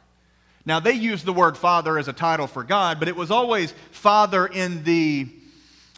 Now, 0.65 0.81
they 0.81 0.91
used 0.91 1.23
the 1.23 1.31
word 1.31 1.57
Father 1.57 1.97
as 1.97 2.09
a 2.09 2.13
title 2.13 2.47
for 2.47 2.65
God, 2.65 2.99
but 2.99 3.07
it 3.07 3.15
was 3.15 3.31
always 3.31 3.73
Father 3.91 4.47
in 4.47 4.83
the 4.83 5.29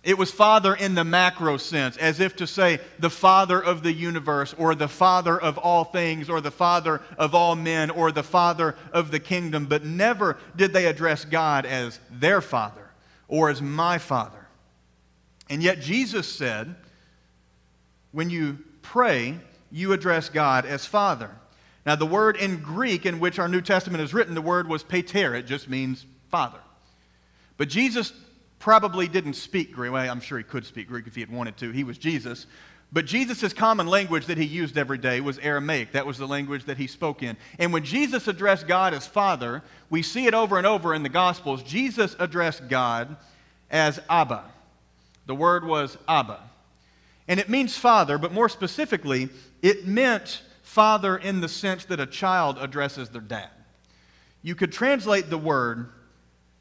it 0.08 0.18
was 0.18 0.32
Father 0.32 0.74
in 0.74 0.96
the 0.96 1.04
macro 1.04 1.58
sense, 1.58 1.98
as 1.98 2.22
if 2.22 2.38
to 2.38 2.48
say 2.48 2.80
the 2.98 3.10
Father 3.10 3.62
of 3.62 3.84
the 3.84 3.92
universe, 3.92 4.56
or 4.58 4.74
the 4.74 4.88
Father 4.88 5.38
of 5.38 5.58
all 5.58 5.84
things, 5.84 6.30
or 6.30 6.40
the 6.40 6.50
Father 6.50 7.02
of 7.18 7.36
all 7.36 7.58
men, 7.58 7.90
or 7.90 8.14
the 8.14 8.24
Father 8.24 8.78
of 8.94 9.12
the 9.12 9.20
kingdom. 9.20 9.66
But 9.66 9.84
never 9.84 10.38
did 10.56 10.72
they 10.72 10.86
address 10.86 11.26
God 11.26 11.66
as 11.66 12.00
their 12.10 12.40
Father 12.40 12.90
or 13.28 13.50
as 13.50 13.62
my 13.62 13.98
Father. 13.98 14.48
And 15.50 15.62
yet 15.62 15.82
Jesus 15.82 16.26
said, 16.26 16.74
when 18.14 18.30
you 18.30 18.60
pray, 18.84 19.36
you 19.74 19.92
address 19.92 20.30
God 20.30 20.66
as 20.66 20.86
Father. 20.86 21.32
Now, 21.86 21.98
the 21.98 22.06
word 22.06 22.38
in 22.38 22.62
Greek 22.62 23.06
in 23.06 23.20
which 23.20 23.40
our 23.40 23.50
New 23.50 23.62
Testament 23.62 24.02
is 24.02 24.14
written, 24.14 24.36
the 24.36 24.42
word 24.42 24.70
was 24.70 24.84
pater. 24.84 25.36
It 25.36 25.48
just 25.48 25.68
means 25.68 26.06
Father. 26.30 26.60
But 27.58 27.68
Jesus 27.68 28.14
probably 28.60 29.08
didn't 29.08 29.34
speak 29.34 29.74
Greek. 29.74 29.92
Well, 29.92 30.10
I'm 30.10 30.22
sure 30.22 30.38
he 30.38 30.44
could 30.44 30.66
speak 30.66 30.88
Greek 30.88 31.08
if 31.08 31.16
he 31.16 31.22
had 31.22 31.32
wanted 31.32 31.58
to. 31.58 31.72
He 31.72 31.84
was 31.84 31.98
Jesus. 31.98 32.48
But 32.92 33.06
Jesus' 33.06 33.52
common 33.52 33.88
language 33.88 34.28
that 34.28 34.38
he 34.38 34.46
used 34.46 34.78
every 34.78 34.98
day 34.98 35.20
was 35.20 35.38
Aramaic. 35.40 35.92
That 35.92 36.06
was 36.06 36.18
the 36.18 36.28
language 36.28 36.66
that 36.66 36.78
he 36.78 36.88
spoke 36.88 37.22
in. 37.22 37.36
And 37.60 37.74
when 37.74 37.84
Jesus 37.84 38.28
addressed 38.28 38.68
God 38.68 38.94
as 38.94 39.06
Father, 39.06 39.62
we 39.90 40.02
see 40.02 40.26
it 40.26 40.34
over 40.34 40.58
and 40.58 40.66
over 40.66 40.94
in 40.94 41.04
the 41.04 41.10
Gospels. 41.10 41.64
Jesus 41.64 42.16
addressed 42.18 42.70
God 42.70 43.18
as 43.70 44.00
Abba. 44.10 44.46
The 45.26 45.36
word 45.36 45.66
was 45.66 45.98
Abba. 46.08 46.40
And 47.28 47.42
it 47.42 47.50
means 47.50 47.78
father, 47.78 48.18
but 48.18 48.32
more 48.32 48.48
specifically, 48.48 49.28
it 49.62 49.86
meant 49.86 50.42
father 50.62 51.18
in 51.18 51.42
the 51.42 51.50
sense 51.50 51.84
that 51.86 52.00
a 52.00 52.06
child 52.06 52.58
addresses 52.58 53.10
their 53.10 53.22
dad. 53.22 53.50
You 54.42 54.56
could 54.56 54.72
translate 54.72 55.30
the 55.30 55.38
word 55.38 55.90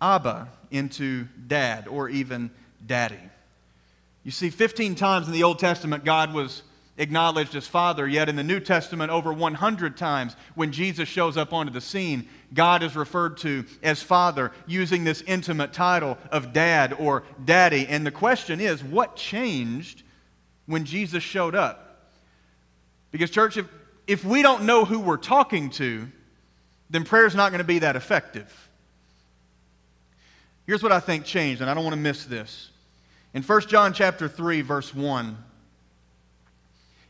Abba 0.00 0.48
into 0.70 1.26
dad 1.46 1.88
or 1.88 2.09
even 2.09 2.50
daddy. 2.87 3.18
You 4.24 4.30
see, 4.30 4.50
15 4.50 4.94
times 4.96 5.26
in 5.26 5.32
the 5.32 5.44
Old 5.44 5.59
Testament, 5.59 6.04
God 6.04 6.35
was 6.35 6.62
acknowledged 6.98 7.54
as 7.54 7.66
Father, 7.66 8.09
yet 8.09 8.28
in 8.28 8.37
the 8.37 8.42
New 8.42 8.61
Testament, 8.61 9.11
over 9.11 9.32
100 9.32 9.96
times 9.96 10.35
when 10.54 10.72
Jesus 10.72 11.09
shows 11.09 11.37
up 11.37 11.52
onto 11.52 11.72
the 11.72 11.80
scene, 11.80 12.28
God 12.54 12.82
is 12.82 12.96
referred 12.96 13.37
to 13.38 13.64
as 13.82 14.02
Father, 14.02 14.52
using 14.66 15.04
this 15.04 15.22
intimate 15.22 15.72
title 15.72 16.18
of 16.30 16.52
Dad 16.52 16.94
or 16.98 17.24
Daddy. 17.44 17.87
And 17.87 18.06
the 18.06 18.11
question 18.11 18.61
is, 18.61 18.82
what 18.82 19.16
changed 19.16 20.02
when 20.66 20.85
Jesus 20.85 21.22
showed 21.22 21.54
up? 21.54 22.11
Because, 23.11 23.30
church, 23.30 23.56
if, 23.56 23.66
if 24.06 24.24
we 24.24 24.42
don't 24.42 24.64
know 24.64 24.85
who 24.85 25.00
we're 25.00 25.16
talking 25.16 25.70
to, 25.70 26.09
then 26.90 27.04
prayer 27.04 27.26
is 27.26 27.35
not 27.35 27.50
going 27.50 27.59
to 27.59 27.64
be 27.64 27.80
that 27.80 27.96
effective. 27.96 28.65
Here's 30.66 30.83
what 30.83 30.92
I 30.92 31.00
think 31.00 31.24
changed, 31.24 31.61
and 31.61 31.70
I 31.70 31.74
don't 31.74 31.85
want 31.85 31.94
to 31.94 32.00
miss 32.00 32.24
this. 32.24 32.70
In 33.35 33.42
1 33.42 33.61
John 33.62 33.92
chapter 33.92 34.29
3, 34.29 34.62
verse 34.62 34.94
1, 34.94 35.37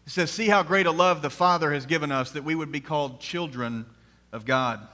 it 0.07 0.11
says, 0.11 0.31
See 0.31 0.49
how 0.49 0.63
great 0.63 0.87
a 0.87 0.91
love 0.91 1.23
the 1.23 1.31
Father 1.31 1.73
has 1.73 1.87
given 1.87 2.13
us 2.13 2.33
that 2.33 2.45
we 2.45 2.55
would 2.55 2.71
be 2.71 2.81
called 2.81 3.21
children 3.21 3.87
of 4.33 4.45
God. 4.45 4.87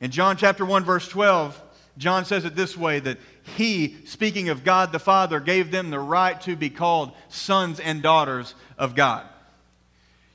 In 0.00 0.10
John 0.10 0.36
chapter 0.36 0.64
1, 0.64 0.84
verse 0.84 1.08
12, 1.08 1.60
John 1.98 2.24
says 2.24 2.44
it 2.44 2.56
this 2.56 2.76
way 2.76 3.00
that 3.00 3.18
he, 3.56 3.96
speaking 4.06 4.48
of 4.48 4.64
God 4.64 4.90
the 4.90 4.98
Father, 4.98 5.38
gave 5.38 5.70
them 5.70 5.90
the 5.90 6.00
right 6.00 6.40
to 6.42 6.56
be 6.56 6.70
called 6.70 7.12
sons 7.28 7.78
and 7.78 8.02
daughters 8.02 8.54
of 8.78 8.94
God. 8.94 9.26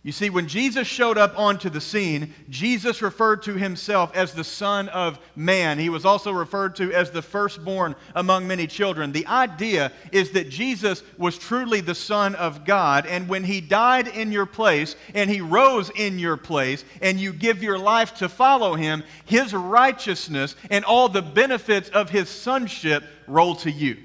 You 0.01 0.13
see, 0.13 0.29
when 0.29 0.47
Jesus 0.47 0.87
showed 0.87 1.17
up 1.17 1.37
onto 1.37 1.69
the 1.69 1.81
scene, 1.81 2.33
Jesus 2.49 3.01
referred 3.01 3.43
to 3.43 3.55
himself 3.55 4.15
as 4.15 4.31
the 4.31 4.45
Son 4.45 4.87
of 4.89 5.19
Man. 5.35 5.77
He 5.77 5.89
was 5.89 6.05
also 6.05 6.31
referred 6.31 6.77
to 6.77 6.93
as 6.93 7.11
the 7.11 7.21
firstborn 7.21 7.97
among 8.15 8.47
many 8.47 8.65
children. 8.65 9.11
The 9.11 9.27
idea 9.27 9.91
is 10.13 10.31
that 10.31 10.49
Jesus 10.49 11.03
was 11.17 11.37
truly 11.37 11.81
the 11.81 11.95
Son 11.95 12.33
of 12.35 12.63
God, 12.63 13.07
and 13.07 13.27
when 13.27 13.43
he 13.43 13.59
died 13.59 14.07
in 14.07 14.31
your 14.31 14.45
place 14.45 14.95
and 15.13 15.29
he 15.29 15.41
rose 15.41 15.91
in 15.93 16.17
your 16.17 16.37
place, 16.37 16.85
and 17.01 17.19
you 17.19 17.33
give 17.33 17.61
your 17.61 17.77
life 17.77 18.15
to 18.15 18.29
follow 18.29 18.75
him, 18.75 19.03
his 19.25 19.53
righteousness 19.53 20.55
and 20.71 20.85
all 20.85 21.09
the 21.09 21.21
benefits 21.21 21.89
of 21.89 22.09
his 22.09 22.29
sonship 22.29 23.03
roll 23.27 23.53
to 23.55 23.69
you. 23.69 23.97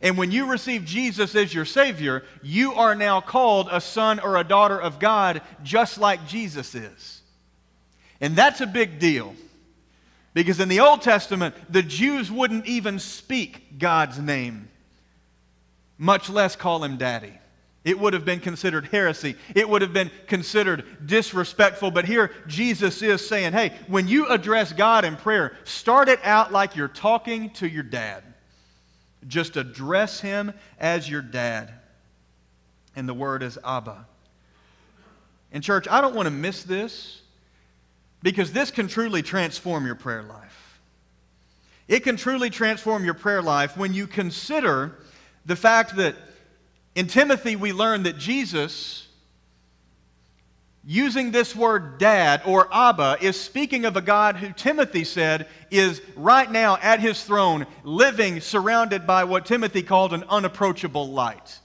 And 0.00 0.16
when 0.16 0.30
you 0.30 0.46
receive 0.46 0.84
Jesus 0.84 1.34
as 1.34 1.52
your 1.52 1.64
Savior, 1.64 2.24
you 2.42 2.74
are 2.74 2.94
now 2.94 3.20
called 3.20 3.68
a 3.70 3.80
son 3.80 4.20
or 4.20 4.36
a 4.36 4.44
daughter 4.44 4.80
of 4.80 5.00
God, 5.00 5.42
just 5.64 5.98
like 5.98 6.26
Jesus 6.26 6.74
is. 6.74 7.22
And 8.20 8.36
that's 8.36 8.60
a 8.60 8.66
big 8.66 8.98
deal. 8.98 9.34
Because 10.34 10.60
in 10.60 10.68
the 10.68 10.80
Old 10.80 11.02
Testament, 11.02 11.54
the 11.68 11.82
Jews 11.82 12.30
wouldn't 12.30 12.66
even 12.66 13.00
speak 13.00 13.78
God's 13.78 14.20
name, 14.20 14.68
much 15.96 16.30
less 16.30 16.54
call 16.54 16.84
him 16.84 16.96
daddy. 16.96 17.32
It 17.84 17.98
would 17.98 18.12
have 18.12 18.24
been 18.24 18.40
considered 18.40 18.86
heresy. 18.86 19.34
It 19.54 19.68
would 19.68 19.82
have 19.82 19.92
been 19.92 20.10
considered 20.26 20.84
disrespectful. 21.06 21.90
But 21.90 22.04
here, 22.04 22.30
Jesus 22.46 23.02
is 23.02 23.26
saying, 23.26 23.52
hey, 23.52 23.72
when 23.86 24.06
you 24.06 24.28
address 24.28 24.72
God 24.72 25.04
in 25.04 25.16
prayer, 25.16 25.56
start 25.64 26.08
it 26.08 26.20
out 26.22 26.52
like 26.52 26.76
you're 26.76 26.86
talking 26.86 27.50
to 27.54 27.68
your 27.68 27.82
dad. 27.82 28.22
Just 29.28 29.56
address 29.56 30.20
him 30.20 30.52
as 30.80 31.08
your 31.08 31.22
dad. 31.22 31.72
And 32.96 33.08
the 33.08 33.14
word 33.14 33.42
is 33.42 33.58
Abba. 33.64 34.06
And, 35.52 35.62
church, 35.62 35.86
I 35.88 36.00
don't 36.00 36.14
want 36.14 36.26
to 36.26 36.30
miss 36.30 36.64
this 36.64 37.22
because 38.22 38.52
this 38.52 38.70
can 38.70 38.88
truly 38.88 39.22
transform 39.22 39.86
your 39.86 39.94
prayer 39.94 40.22
life. 40.22 40.80
It 41.86 42.00
can 42.00 42.16
truly 42.16 42.50
transform 42.50 43.04
your 43.04 43.14
prayer 43.14 43.40
life 43.40 43.76
when 43.76 43.94
you 43.94 44.06
consider 44.06 44.98
the 45.46 45.56
fact 45.56 45.96
that 45.96 46.16
in 46.94 47.06
Timothy 47.06 47.56
we 47.56 47.72
learn 47.72 48.02
that 48.02 48.18
Jesus 48.18 49.07
using 50.84 51.30
this 51.30 51.54
word 51.54 51.98
dad 51.98 52.42
or 52.44 52.68
Abba 52.72 53.18
is 53.20 53.38
speaking 53.38 53.84
of 53.84 53.96
a 53.96 54.00
God 54.00 54.36
who 54.36 54.52
Timothy 54.52 55.04
said 55.04 55.46
is 55.70 56.00
right 56.16 56.50
now 56.50 56.78
at 56.82 57.00
his 57.00 57.22
throne, 57.24 57.66
living 57.84 58.40
surrounded 58.40 59.06
by 59.06 59.24
what 59.24 59.46
Timothy 59.46 59.82
called 59.82 60.12
an 60.12 60.24
unapproachable 60.28 61.08
light. 61.08 61.58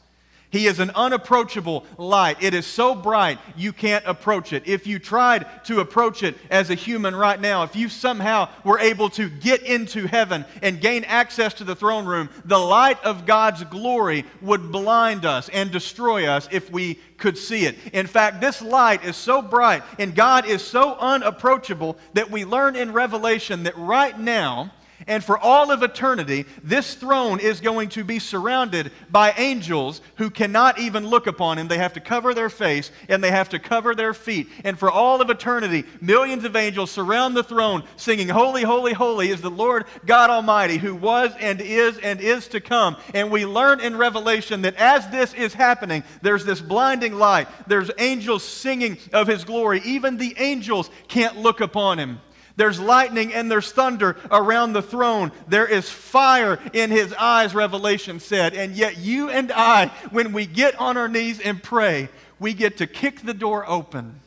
He 0.53 0.67
is 0.67 0.79
an 0.79 0.91
unapproachable 0.91 1.83
light. 1.97 2.37
It 2.39 2.53
is 2.53 2.67
so 2.67 2.93
bright 2.93 3.39
you 3.57 3.73
can't 3.73 4.05
approach 4.05 4.53
it. 4.53 4.67
If 4.67 4.85
you 4.85 4.99
tried 4.99 5.47
to 5.65 5.79
approach 5.79 6.21
it 6.21 6.37
as 6.51 6.69
a 6.69 6.75
human 6.75 7.15
right 7.15 7.41
now, 7.41 7.63
if 7.63 7.75
you 7.75 7.89
somehow 7.89 8.49
were 8.63 8.77
able 8.77 9.09
to 9.09 9.29
get 9.29 9.63
into 9.63 10.05
heaven 10.05 10.45
and 10.61 10.79
gain 10.79 11.05
access 11.05 11.55
to 11.55 11.63
the 11.63 11.75
throne 11.75 12.05
room, 12.05 12.29
the 12.45 12.59
light 12.59 13.03
of 13.03 13.25
God's 13.25 13.63
glory 13.63 14.25
would 14.41 14.71
blind 14.71 15.25
us 15.25 15.49
and 15.49 15.71
destroy 15.71 16.27
us 16.27 16.47
if 16.51 16.69
we 16.69 16.99
could 17.17 17.35
see 17.35 17.65
it. 17.65 17.75
In 17.91 18.05
fact, 18.05 18.39
this 18.39 18.61
light 18.61 19.03
is 19.03 19.15
so 19.15 19.41
bright 19.41 19.81
and 19.97 20.13
God 20.13 20.45
is 20.45 20.61
so 20.61 20.95
unapproachable 20.99 21.97
that 22.13 22.29
we 22.29 22.45
learn 22.45 22.75
in 22.75 22.93
Revelation 22.93 23.63
that 23.63 23.75
right 23.75 24.19
now, 24.19 24.71
and 25.07 25.23
for 25.23 25.37
all 25.37 25.71
of 25.71 25.83
eternity, 25.83 26.45
this 26.63 26.95
throne 26.95 27.39
is 27.39 27.59
going 27.59 27.89
to 27.89 28.03
be 28.03 28.19
surrounded 28.19 28.91
by 29.09 29.31
angels 29.31 30.01
who 30.15 30.29
cannot 30.29 30.79
even 30.79 31.07
look 31.07 31.27
upon 31.27 31.57
him. 31.57 31.67
They 31.67 31.77
have 31.77 31.93
to 31.93 31.99
cover 31.99 32.33
their 32.33 32.49
face 32.49 32.91
and 33.09 33.23
they 33.23 33.31
have 33.31 33.49
to 33.49 33.59
cover 33.59 33.95
their 33.95 34.13
feet. 34.13 34.49
And 34.63 34.77
for 34.77 34.89
all 34.89 35.21
of 35.21 35.29
eternity, 35.29 35.85
millions 36.01 36.43
of 36.43 36.55
angels 36.55 36.91
surround 36.91 37.35
the 37.35 37.43
throne 37.43 37.83
singing, 37.97 38.29
Holy, 38.29 38.63
holy, 38.63 38.93
holy 38.93 39.29
is 39.29 39.41
the 39.41 39.49
Lord 39.51 39.85
God 40.05 40.29
Almighty 40.29 40.77
who 40.77 40.95
was 40.95 41.31
and 41.39 41.59
is 41.59 41.97
and 41.97 42.21
is 42.21 42.47
to 42.49 42.61
come. 42.61 42.97
And 43.13 43.31
we 43.31 43.45
learn 43.45 43.79
in 43.79 43.97
Revelation 43.97 44.61
that 44.61 44.75
as 44.75 45.07
this 45.09 45.33
is 45.33 45.53
happening, 45.53 46.03
there's 46.21 46.45
this 46.45 46.61
blinding 46.61 47.13
light. 47.13 47.47
There's 47.67 47.91
angels 47.97 48.43
singing 48.43 48.97
of 49.11 49.27
his 49.27 49.43
glory. 49.43 49.81
Even 49.83 50.17
the 50.17 50.35
angels 50.37 50.89
can't 51.07 51.37
look 51.37 51.61
upon 51.61 51.99
him. 51.99 52.19
There's 52.55 52.79
lightning 52.79 53.33
and 53.33 53.49
there's 53.49 53.71
thunder 53.71 54.15
around 54.29 54.73
the 54.73 54.81
throne. 54.81 55.31
There 55.47 55.65
is 55.65 55.89
fire 55.89 56.59
in 56.73 56.91
his 56.91 57.11
eyes, 57.13 57.55
Revelation 57.55 58.19
said. 58.19 58.53
And 58.53 58.75
yet, 58.75 58.97
you 58.97 59.29
and 59.29 59.51
I, 59.51 59.87
when 60.11 60.33
we 60.33 60.45
get 60.45 60.79
on 60.79 60.97
our 60.97 61.07
knees 61.07 61.39
and 61.39 61.61
pray, 61.61 62.09
we 62.39 62.53
get 62.53 62.77
to 62.77 62.87
kick 62.87 63.21
the 63.21 63.33
door 63.33 63.67
open 63.67 64.19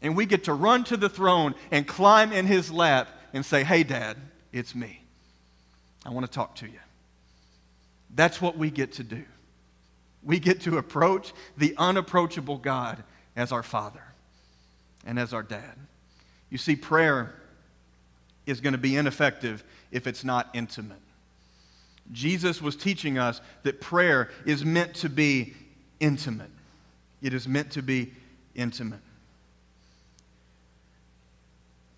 and 0.00 0.16
we 0.16 0.26
get 0.26 0.44
to 0.44 0.54
run 0.54 0.84
to 0.84 0.96
the 0.96 1.08
throne 1.08 1.54
and 1.70 1.86
climb 1.86 2.32
in 2.32 2.46
his 2.46 2.70
lap 2.70 3.08
and 3.32 3.44
say, 3.44 3.62
Hey, 3.62 3.82
Dad, 3.82 4.16
it's 4.52 4.74
me. 4.74 5.02
I 6.06 6.10
want 6.10 6.26
to 6.26 6.32
talk 6.32 6.56
to 6.56 6.66
you. 6.66 6.78
That's 8.14 8.40
what 8.40 8.56
we 8.56 8.70
get 8.70 8.92
to 8.92 9.02
do. 9.02 9.24
We 10.22 10.38
get 10.38 10.62
to 10.62 10.78
approach 10.78 11.32
the 11.56 11.74
unapproachable 11.76 12.58
God 12.58 13.02
as 13.36 13.52
our 13.52 13.62
Father 13.62 14.02
and 15.04 15.18
as 15.18 15.34
our 15.34 15.42
Dad. 15.42 15.74
You 16.54 16.58
see, 16.58 16.76
prayer 16.76 17.34
is 18.46 18.60
going 18.60 18.74
to 18.74 18.78
be 18.78 18.94
ineffective 18.94 19.64
if 19.90 20.06
it's 20.06 20.22
not 20.22 20.50
intimate. 20.54 21.00
Jesus 22.12 22.62
was 22.62 22.76
teaching 22.76 23.18
us 23.18 23.40
that 23.64 23.80
prayer 23.80 24.30
is 24.46 24.64
meant 24.64 24.94
to 24.94 25.08
be 25.08 25.54
intimate. 25.98 26.52
It 27.20 27.34
is 27.34 27.48
meant 27.48 27.72
to 27.72 27.82
be 27.82 28.12
intimate. 28.54 29.00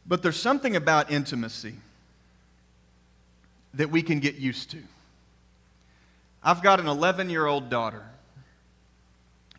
But 0.06 0.22
there's 0.22 0.40
something 0.40 0.74
about 0.74 1.10
intimacy 1.10 1.74
that 3.74 3.90
we 3.90 4.00
can 4.00 4.20
get 4.20 4.36
used 4.36 4.70
to. 4.70 4.78
I've 6.42 6.62
got 6.62 6.80
an 6.80 6.86
11 6.86 7.28
year 7.28 7.44
old 7.44 7.68
daughter. 7.68 8.06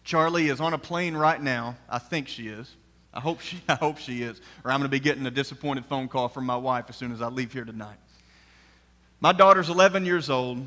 Charlie 0.04 0.48
is 0.48 0.60
on 0.60 0.74
a 0.74 0.80
plane 0.80 1.16
right 1.16 1.40
now. 1.40 1.78
I 1.88 2.00
think 2.00 2.28
she 2.28 2.48
is. 2.48 2.74
I 3.18 3.20
hope 3.20 3.42
she, 3.42 3.60
I 3.68 3.74
hope 3.76 3.98
she 3.98 4.22
is, 4.22 4.40
or 4.64 4.72
I'm 4.72 4.80
going 4.80 4.90
to 4.90 4.90
be 4.90 5.00
getting 5.00 5.26
a 5.26 5.32
disappointed 5.32 5.86
phone 5.86 6.08
call 6.08 6.30
from 6.30 6.46
my 6.46 6.56
wife 6.56 6.86
as 6.88 6.96
soon 6.96 7.12
as 7.12 7.22
I 7.22 7.28
leave 7.28 7.52
here 7.52 7.66
tonight. 7.66 7.98
My 9.20 9.34
daughter's 9.34 9.70
11 9.70 10.06
years 10.06 10.30
old. 10.30 10.66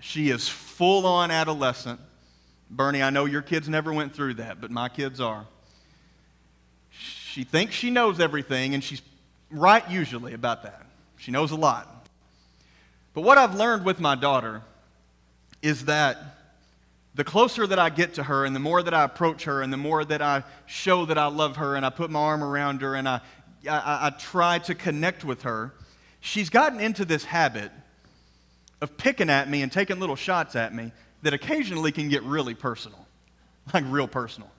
She 0.00 0.30
is 0.30 0.48
full 0.48 1.06
on 1.06 1.30
adolescent. 1.30 2.00
Bernie, 2.70 3.02
I 3.02 3.10
know 3.10 3.26
your 3.26 3.42
kids 3.42 3.68
never 3.68 3.92
went 3.92 4.14
through 4.14 4.34
that, 4.34 4.60
but 4.60 4.70
my 4.70 4.88
kids 4.88 5.20
are. 5.20 5.46
She 6.90 7.44
thinks 7.44 7.74
she 7.74 7.90
knows 7.90 8.20
everything, 8.20 8.74
and 8.74 8.82
she's 8.82 9.02
right 9.50 9.88
usually 9.90 10.32
about 10.32 10.62
that. 10.62 10.86
She 11.18 11.30
knows 11.30 11.50
a 11.50 11.56
lot. 11.56 12.08
But 13.12 13.22
what 13.22 13.38
I've 13.38 13.54
learned 13.54 13.84
with 13.84 14.00
my 14.00 14.14
daughter 14.14 14.62
is 15.62 15.84
that 15.84 16.18
the 17.14 17.24
closer 17.24 17.66
that 17.66 17.78
I 17.78 17.90
get 17.90 18.14
to 18.14 18.24
her 18.24 18.44
and 18.44 18.54
the 18.54 18.60
more 18.60 18.82
that 18.82 18.92
I 18.92 19.04
approach 19.04 19.44
her 19.44 19.62
and 19.62 19.72
the 19.72 19.76
more 19.76 20.04
that 20.04 20.20
I 20.20 20.42
show 20.66 21.04
that 21.06 21.18
I 21.18 21.26
love 21.26 21.56
her 21.56 21.76
and 21.76 21.86
I 21.86 21.90
put 21.90 22.10
my 22.10 22.20
arm 22.20 22.42
around 22.42 22.82
her 22.82 22.94
and 22.96 23.08
I, 23.08 23.20
I, 23.68 24.06
I 24.06 24.10
try 24.10 24.58
to 24.60 24.74
connect 24.74 25.24
with 25.24 25.42
her, 25.42 25.72
she's 26.20 26.50
gotten 26.50 26.80
into 26.80 27.04
this 27.04 27.24
habit 27.24 27.70
of 28.80 28.96
picking 28.96 29.30
at 29.30 29.48
me 29.48 29.62
and 29.62 29.70
taking 29.70 30.00
little 30.00 30.16
shots 30.16 30.56
at 30.56 30.74
me 30.74 30.90
that 31.22 31.32
occasionally 31.32 31.92
can 31.92 32.08
get 32.08 32.22
really 32.24 32.54
personal, 32.54 33.06
like 33.74 33.84
real 33.88 34.08
personal. 34.08 34.50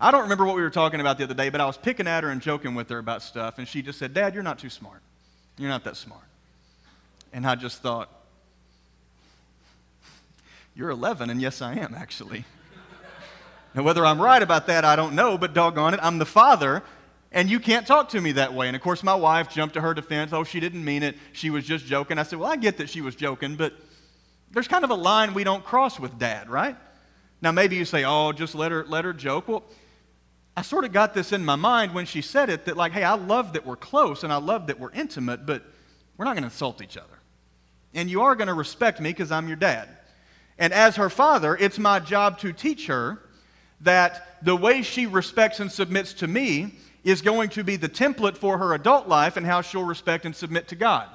I 0.00 0.10
don't 0.10 0.22
remember 0.22 0.44
what 0.44 0.56
we 0.56 0.62
were 0.62 0.70
talking 0.70 1.00
about 1.00 1.18
the 1.18 1.24
other 1.24 1.34
day, 1.34 1.48
but 1.48 1.60
I 1.60 1.66
was 1.66 1.76
picking 1.76 2.06
at 2.06 2.22
her 2.22 2.30
and 2.30 2.40
joking 2.40 2.74
with 2.74 2.88
her 2.90 2.98
about 2.98 3.22
stuff, 3.22 3.58
and 3.58 3.66
she 3.66 3.82
just 3.82 3.98
said, 3.98 4.14
Dad, 4.14 4.34
you're 4.34 4.42
not 4.42 4.58
too 4.58 4.70
smart. 4.70 5.00
You're 5.58 5.70
not 5.70 5.84
that 5.84 5.96
smart. 5.96 6.22
And 7.32 7.46
I 7.46 7.54
just 7.54 7.82
thought, 7.82 8.10
you're 10.76 10.90
11, 10.90 11.30
and 11.30 11.40
yes, 11.40 11.62
I 11.62 11.74
am, 11.74 11.94
actually. 11.94 12.44
Now, 13.74 13.82
whether 13.82 14.04
I'm 14.04 14.20
right 14.20 14.42
about 14.42 14.66
that, 14.66 14.84
I 14.84 14.94
don't 14.94 15.14
know, 15.14 15.38
but 15.38 15.54
doggone 15.54 15.94
it, 15.94 16.00
I'm 16.02 16.18
the 16.18 16.26
father, 16.26 16.82
and 17.32 17.48
you 17.48 17.58
can't 17.58 17.86
talk 17.86 18.10
to 18.10 18.20
me 18.20 18.32
that 18.32 18.52
way. 18.52 18.66
And 18.66 18.76
of 18.76 18.82
course, 18.82 19.02
my 19.02 19.14
wife 19.14 19.48
jumped 19.48 19.74
to 19.74 19.80
her 19.80 19.94
defense. 19.94 20.32
Oh, 20.34 20.44
she 20.44 20.60
didn't 20.60 20.84
mean 20.84 21.02
it. 21.02 21.16
She 21.32 21.48
was 21.48 21.64
just 21.64 21.86
joking. 21.86 22.18
I 22.18 22.22
said, 22.22 22.38
Well, 22.38 22.50
I 22.50 22.56
get 22.56 22.76
that 22.78 22.88
she 22.88 23.00
was 23.00 23.16
joking, 23.16 23.56
but 23.56 23.74
there's 24.50 24.68
kind 24.68 24.84
of 24.84 24.90
a 24.90 24.94
line 24.94 25.34
we 25.34 25.44
don't 25.44 25.64
cross 25.64 25.98
with 25.98 26.18
dad, 26.18 26.48
right? 26.48 26.76
Now, 27.42 27.52
maybe 27.52 27.76
you 27.76 27.84
say, 27.84 28.04
Oh, 28.04 28.32
just 28.32 28.54
let 28.54 28.70
her, 28.70 28.84
let 28.84 29.04
her 29.04 29.12
joke. 29.12 29.48
Well, 29.48 29.64
I 30.56 30.62
sort 30.62 30.84
of 30.84 30.92
got 30.92 31.12
this 31.12 31.32
in 31.32 31.44
my 31.44 31.56
mind 31.56 31.92
when 31.92 32.06
she 32.06 32.22
said 32.22 32.48
it 32.48 32.64
that, 32.64 32.76
like, 32.78 32.92
hey, 32.92 33.04
I 33.04 33.14
love 33.14 33.52
that 33.54 33.66
we're 33.66 33.76
close 33.76 34.24
and 34.24 34.32
I 34.32 34.36
love 34.36 34.68
that 34.68 34.80
we're 34.80 34.92
intimate, 34.92 35.44
but 35.44 35.62
we're 36.16 36.24
not 36.24 36.32
going 36.32 36.44
to 36.44 36.48
insult 36.48 36.80
each 36.80 36.96
other. 36.96 37.18
And 37.92 38.08
you 38.08 38.22
are 38.22 38.34
going 38.34 38.48
to 38.48 38.54
respect 38.54 39.00
me 39.00 39.10
because 39.10 39.30
I'm 39.30 39.48
your 39.48 39.56
dad. 39.56 39.95
And 40.58 40.72
as 40.72 40.96
her 40.96 41.10
father, 41.10 41.56
it's 41.56 41.78
my 41.78 41.98
job 41.98 42.38
to 42.40 42.52
teach 42.52 42.86
her 42.86 43.20
that 43.82 44.38
the 44.42 44.56
way 44.56 44.82
she 44.82 45.06
respects 45.06 45.60
and 45.60 45.70
submits 45.70 46.14
to 46.14 46.26
me 46.26 46.74
is 47.04 47.22
going 47.22 47.50
to 47.50 47.62
be 47.62 47.76
the 47.76 47.88
template 47.88 48.36
for 48.36 48.58
her 48.58 48.74
adult 48.74 49.06
life 49.06 49.36
and 49.36 49.46
how 49.46 49.60
she'll 49.60 49.84
respect 49.84 50.24
and 50.24 50.34
submit 50.34 50.68
to 50.68 50.74
God. 50.74 51.08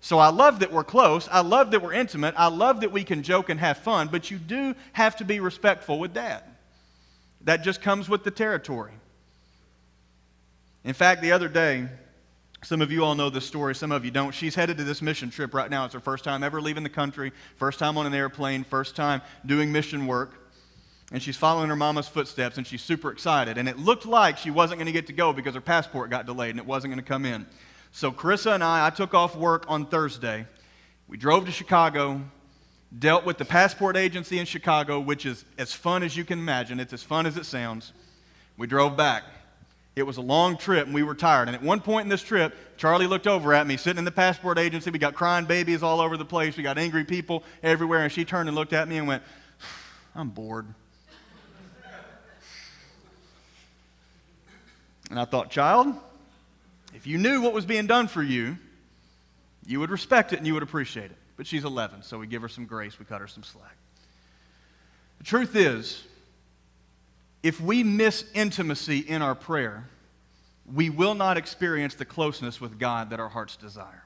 So 0.00 0.18
I 0.18 0.28
love 0.28 0.60
that 0.60 0.72
we're 0.72 0.84
close. 0.84 1.28
I 1.30 1.40
love 1.40 1.72
that 1.72 1.82
we're 1.82 1.92
intimate. 1.92 2.34
I 2.38 2.46
love 2.46 2.80
that 2.80 2.90
we 2.90 3.04
can 3.04 3.22
joke 3.22 3.50
and 3.50 3.60
have 3.60 3.78
fun, 3.78 4.08
but 4.08 4.30
you 4.30 4.38
do 4.38 4.74
have 4.92 5.16
to 5.16 5.24
be 5.24 5.40
respectful 5.40 5.98
with 5.98 6.14
dad. 6.14 6.42
That 7.42 7.62
just 7.62 7.82
comes 7.82 8.08
with 8.08 8.24
the 8.24 8.30
territory. 8.30 8.92
In 10.84 10.94
fact, 10.94 11.20
the 11.20 11.32
other 11.32 11.48
day, 11.48 11.88
some 12.62 12.82
of 12.82 12.92
you 12.92 13.04
all 13.04 13.14
know 13.14 13.30
this 13.30 13.46
story, 13.46 13.74
some 13.74 13.90
of 13.90 14.04
you 14.04 14.10
don't. 14.10 14.32
She's 14.32 14.54
headed 14.54 14.76
to 14.78 14.84
this 14.84 15.00
mission 15.00 15.30
trip 15.30 15.54
right 15.54 15.70
now. 15.70 15.86
It's 15.86 15.94
her 15.94 16.00
first 16.00 16.24
time 16.24 16.42
ever 16.42 16.60
leaving 16.60 16.82
the 16.82 16.90
country, 16.90 17.32
first 17.56 17.78
time 17.78 17.96
on 17.96 18.06
an 18.06 18.12
airplane, 18.12 18.64
first 18.64 18.94
time 18.94 19.22
doing 19.46 19.72
mission 19.72 20.06
work. 20.06 20.34
And 21.12 21.22
she's 21.22 21.36
following 21.36 21.68
her 21.70 21.76
mama's 21.76 22.06
footsteps, 22.06 22.56
and 22.58 22.66
she's 22.66 22.82
super 22.82 23.10
excited. 23.10 23.58
And 23.58 23.68
it 23.68 23.78
looked 23.78 24.06
like 24.06 24.36
she 24.36 24.50
wasn't 24.50 24.78
going 24.78 24.86
to 24.86 24.92
get 24.92 25.06
to 25.08 25.12
go 25.12 25.32
because 25.32 25.54
her 25.54 25.60
passport 25.60 26.10
got 26.10 26.26
delayed 26.26 26.50
and 26.50 26.60
it 26.60 26.66
wasn't 26.66 26.92
going 26.92 27.02
to 27.02 27.08
come 27.08 27.24
in. 27.24 27.46
So 27.92 28.12
Carissa 28.12 28.54
and 28.54 28.62
I, 28.62 28.86
I 28.86 28.90
took 28.90 29.14
off 29.14 29.34
work 29.34 29.64
on 29.66 29.86
Thursday. 29.86 30.46
We 31.08 31.16
drove 31.16 31.46
to 31.46 31.52
Chicago, 31.52 32.20
dealt 32.96 33.24
with 33.24 33.38
the 33.38 33.44
passport 33.44 33.96
agency 33.96 34.38
in 34.38 34.46
Chicago, 34.46 35.00
which 35.00 35.26
is 35.26 35.44
as 35.58 35.72
fun 35.72 36.02
as 36.02 36.16
you 36.16 36.24
can 36.24 36.38
imagine. 36.38 36.78
It's 36.78 36.92
as 36.92 37.02
fun 37.02 37.26
as 37.26 37.36
it 37.36 37.46
sounds. 37.46 37.92
We 38.56 38.68
drove 38.68 38.96
back. 38.96 39.24
It 39.96 40.04
was 40.04 40.16
a 40.16 40.22
long 40.22 40.56
trip 40.56 40.86
and 40.86 40.94
we 40.94 41.02
were 41.02 41.14
tired. 41.14 41.48
And 41.48 41.54
at 41.54 41.62
one 41.62 41.80
point 41.80 42.04
in 42.04 42.08
this 42.08 42.22
trip, 42.22 42.54
Charlie 42.76 43.06
looked 43.06 43.26
over 43.26 43.52
at 43.52 43.66
me, 43.66 43.76
sitting 43.76 43.98
in 43.98 44.04
the 44.04 44.12
passport 44.12 44.58
agency. 44.58 44.90
We 44.90 44.98
got 44.98 45.14
crying 45.14 45.44
babies 45.44 45.82
all 45.82 46.00
over 46.00 46.16
the 46.16 46.24
place. 46.24 46.56
We 46.56 46.62
got 46.62 46.78
angry 46.78 47.04
people 47.04 47.42
everywhere. 47.62 48.04
And 48.04 48.12
she 48.12 48.24
turned 48.24 48.48
and 48.48 48.56
looked 48.56 48.72
at 48.72 48.88
me 48.88 48.98
and 48.98 49.06
went, 49.06 49.22
I'm 50.14 50.28
bored. 50.30 50.66
and 55.10 55.18
I 55.18 55.24
thought, 55.24 55.50
child, 55.50 55.94
if 56.94 57.06
you 57.06 57.18
knew 57.18 57.42
what 57.42 57.52
was 57.52 57.66
being 57.66 57.86
done 57.86 58.06
for 58.06 58.22
you, 58.22 58.56
you 59.66 59.80
would 59.80 59.90
respect 59.90 60.32
it 60.32 60.38
and 60.38 60.46
you 60.46 60.54
would 60.54 60.62
appreciate 60.62 61.10
it 61.10 61.16
but 61.40 61.46
she's 61.46 61.64
11, 61.64 62.02
so 62.02 62.18
we 62.18 62.26
give 62.26 62.42
her 62.42 62.50
some 62.50 62.66
grace, 62.66 62.98
we 62.98 63.06
cut 63.06 63.22
her 63.22 63.26
some 63.26 63.42
slack. 63.42 63.74
The 65.16 65.24
truth 65.24 65.56
is, 65.56 66.04
if 67.42 67.60
we 67.60 67.82
miss 67.82 68.24
intimacy 68.34 68.98
in 68.98 69.22
our 69.22 69.34
prayer, 69.34 69.88
we 70.72 70.90
will 70.90 71.14
not 71.14 71.36
experience 71.36 71.94
the 71.94 72.04
closeness 72.04 72.60
with 72.60 72.78
God 72.78 73.10
that 73.10 73.20
our 73.20 73.28
hearts 73.28 73.56
desire. 73.56 74.04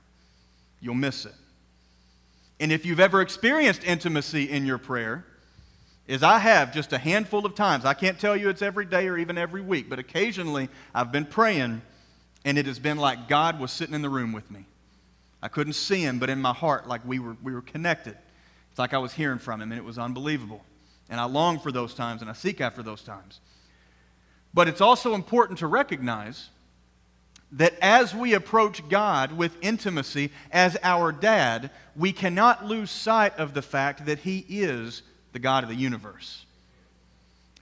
You'll 0.81 0.95
miss 0.95 1.27
it. 1.27 1.35
And 2.61 2.71
if 2.71 2.87
you've 2.87 3.01
ever 3.01 3.21
experienced 3.21 3.85
intimacy 3.85 4.51
in 4.51 4.65
your 4.65 4.79
prayer, 4.79 5.25
as 6.09 6.23
I 6.23 6.39
have 6.39 6.73
just 6.73 6.93
a 6.93 6.99
handful 6.99 7.45
of 7.45 7.55
times, 7.55 7.85
I 7.85 7.95
can't 7.95 8.19
tell 8.21 8.37
you 8.37 8.49
it's 8.49 8.63
every 8.63 8.85
day 8.85 9.09
or 9.09 9.19
even 9.19 9.37
every 9.37 9.63
week, 9.63 9.89
but 9.89 9.99
occasionally 9.99 10.69
I've 10.95 11.11
been 11.11 11.27
praying 11.27 11.83
and 12.45 12.59
it 12.59 12.67
has 12.67 12.79
been 12.79 12.99
like 12.99 13.27
God 13.29 13.59
was 13.59 13.73
sitting 13.73 13.95
in 13.95 14.03
the 14.03 14.11
room 14.11 14.33
with 14.33 14.51
me. 14.51 14.67
I 15.43 15.49
couldn't 15.49 15.73
see 15.75 16.01
him, 16.01 16.19
but 16.19 16.31
in 16.31 16.41
my 16.41 16.53
heart, 16.53 16.87
like 16.87 17.05
we 17.05 17.19
were, 17.19 17.37
we 17.43 17.53
were 17.53 17.63
connected. 17.63 18.17
It's 18.71 18.79
like 18.79 18.95
I 18.95 18.99
was 18.99 19.13
hearing 19.13 19.39
from 19.39 19.61
him, 19.61 19.73
and 19.73 19.79
it 19.79 19.85
was 19.85 19.99
unbelievable. 19.99 20.65
And 21.11 21.21
I 21.21 21.25
long 21.25 21.59
for 21.59 21.71
those 21.71 21.95
times, 21.95 22.23
and 22.23 22.31
I 22.31 22.35
seek 22.35 22.61
after 22.61 22.83
those 22.83 23.03
times. 23.03 23.41
But 24.53 24.69
it's 24.69 24.81
also 24.81 25.15
important 25.15 25.59
to 25.59 25.67
recognize 25.67 26.49
that 27.53 27.75
as 27.81 28.15
we 28.15 28.35
approach 28.35 28.89
God 28.89 29.33
with 29.33 29.57
intimacy 29.61 30.31
as 30.51 30.77
our 30.83 31.13
dad, 31.13 31.71
we 31.95 32.13
cannot 32.13 32.65
lose 32.65 32.91
sight 32.91 33.37
of 33.39 33.55
the 33.55 33.63
fact 33.63 34.07
that 34.07 34.21
He 34.21 34.45
is 34.49 35.03
the 35.33 35.39
God 35.39 35.63
of 35.63 35.71
the 35.71 35.77
universe. 35.77 36.47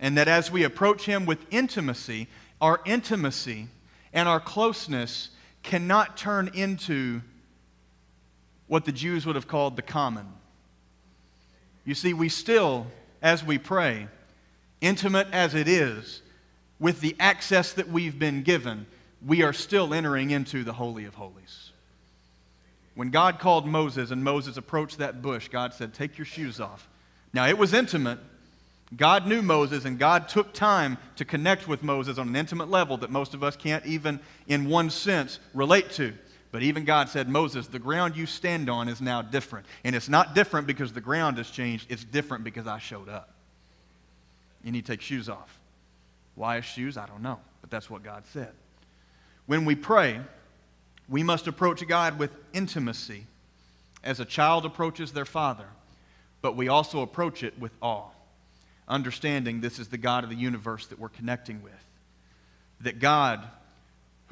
And 0.01 0.17
that 0.17 0.29
as 0.29 0.51
we 0.51 0.65
approach 0.65 1.05
Him 1.05 1.27
with 1.27 1.45
intimacy, 1.51 2.29
our 2.61 2.81
intimacy 2.85 3.69
and 4.13 4.29
our 4.29 4.41
closeness 4.41 5.31
cannot 5.63 6.17
turn 6.17 6.51
into 6.55 7.21
what 8.67 8.85
the 8.85 8.93
Jews 8.93 9.27
would 9.27 9.37
have 9.37 9.49
called 9.49 9.77
the 9.77 9.83
common. 9.83 10.27
You 11.85 11.95
see, 11.95 12.15
we 12.15 12.29
still, 12.29 12.87
as 13.23 13.45
we 13.45 13.59
pray, 13.59 14.09
intimate 14.81 15.29
as 15.33 15.55
it 15.55 15.69
is, 15.69 16.23
with 16.79 17.01
the 17.01 17.15
access 17.21 17.73
that 17.75 17.89
we've 17.89 18.19
been 18.19 18.43
given, 18.43 18.87
we 19.25 19.43
are 19.43 19.53
still 19.53 19.95
entering 19.95 20.31
into 20.31 20.65
the 20.65 20.73
Holy 20.73 21.05
of 21.05 21.15
Holies. 21.15 21.71
When 22.95 23.11
God 23.11 23.39
called 23.39 23.67
Moses 23.67 24.11
and 24.11 24.23
Moses 24.23 24.57
approached 24.57 24.99
that 24.99 25.23
bush, 25.23 25.49
God 25.49 25.73
said, 25.73 25.95
Take 25.95 26.19
your 26.19 26.25
shoes 26.25 26.61
off. 26.61 26.89
Now, 27.33 27.47
it 27.47 27.57
was 27.57 27.73
intimate. 27.73 28.19
God 28.95 29.27
knew 29.27 29.41
Moses, 29.41 29.87
and 29.87 29.99
God 29.99 30.29
took 30.29 30.53
time 30.53 30.99
to 31.17 31.25
connect 31.25 31.67
with 31.67 31.83
Moses 31.83 32.19
on 32.19 32.29
an 32.29 32.37
intimate 32.37 32.69
level 32.69 32.99
that 32.99 33.11
most 33.11 33.33
of 33.33 33.43
us 33.43 33.57
can't 33.57 33.87
even, 33.87 34.21
in 34.49 34.69
one 34.69 34.91
sense, 34.91 35.39
relate 35.55 35.91
to. 35.93 36.13
But 36.53 36.63
even 36.63 36.85
God 36.85 37.09
said, 37.09 37.29
Moses, 37.29 37.67
the 37.67 37.79
ground 37.79 38.15
you 38.15 38.27
stand 38.27 38.69
on 38.69 38.89
is 38.89 39.01
now 39.01 39.23
different. 39.23 39.67
And 39.85 39.97
it's 39.97 40.11
not 40.11 40.35
different 40.35 40.67
because 40.67 40.93
the 40.93 41.01
ground 41.01 41.39
has 41.39 41.51
changed, 41.51 41.87
it's 41.89 42.05
different 42.05 42.45
because 42.45 42.67
I 42.67 42.79
showed 42.79 43.09
up. 43.09 43.33
You 44.63 44.71
need 44.71 44.85
to 44.87 44.93
take 44.93 45.01
shoes 45.01 45.29
off. 45.31 45.59
Why 46.35 46.61
shoes? 46.61 46.97
I 46.97 47.07
don't 47.07 47.23
know. 47.23 47.41
But 47.63 47.71
that's 47.71 47.89
what 47.89 48.03
God 48.03 48.25
said. 48.33 48.53
When 49.47 49.65
we 49.65 49.75
pray, 49.75 50.21
we 51.09 51.23
must 51.23 51.47
approach 51.47 51.87
God 51.89 52.19
with 52.19 52.31
intimacy 52.53 53.27
as 54.05 54.21
a 54.21 54.25
child 54.25 54.67
approaches 54.67 55.13
their 55.13 55.25
father, 55.25 55.67
but 56.43 56.55
we 56.55 56.69
also 56.69 57.01
approach 57.01 57.43
it 57.43 57.59
with 57.59 57.73
awe, 57.81 58.09
understanding 58.87 59.61
this 59.61 59.79
is 59.79 59.89
the 59.89 59.99
God 59.99 60.23
of 60.23 60.31
the 60.31 60.37
universe 60.37 60.87
that 60.89 60.99
we're 60.99 61.09
connecting 61.09 61.63
with. 61.63 61.73
That 62.81 62.99
God 62.99 63.49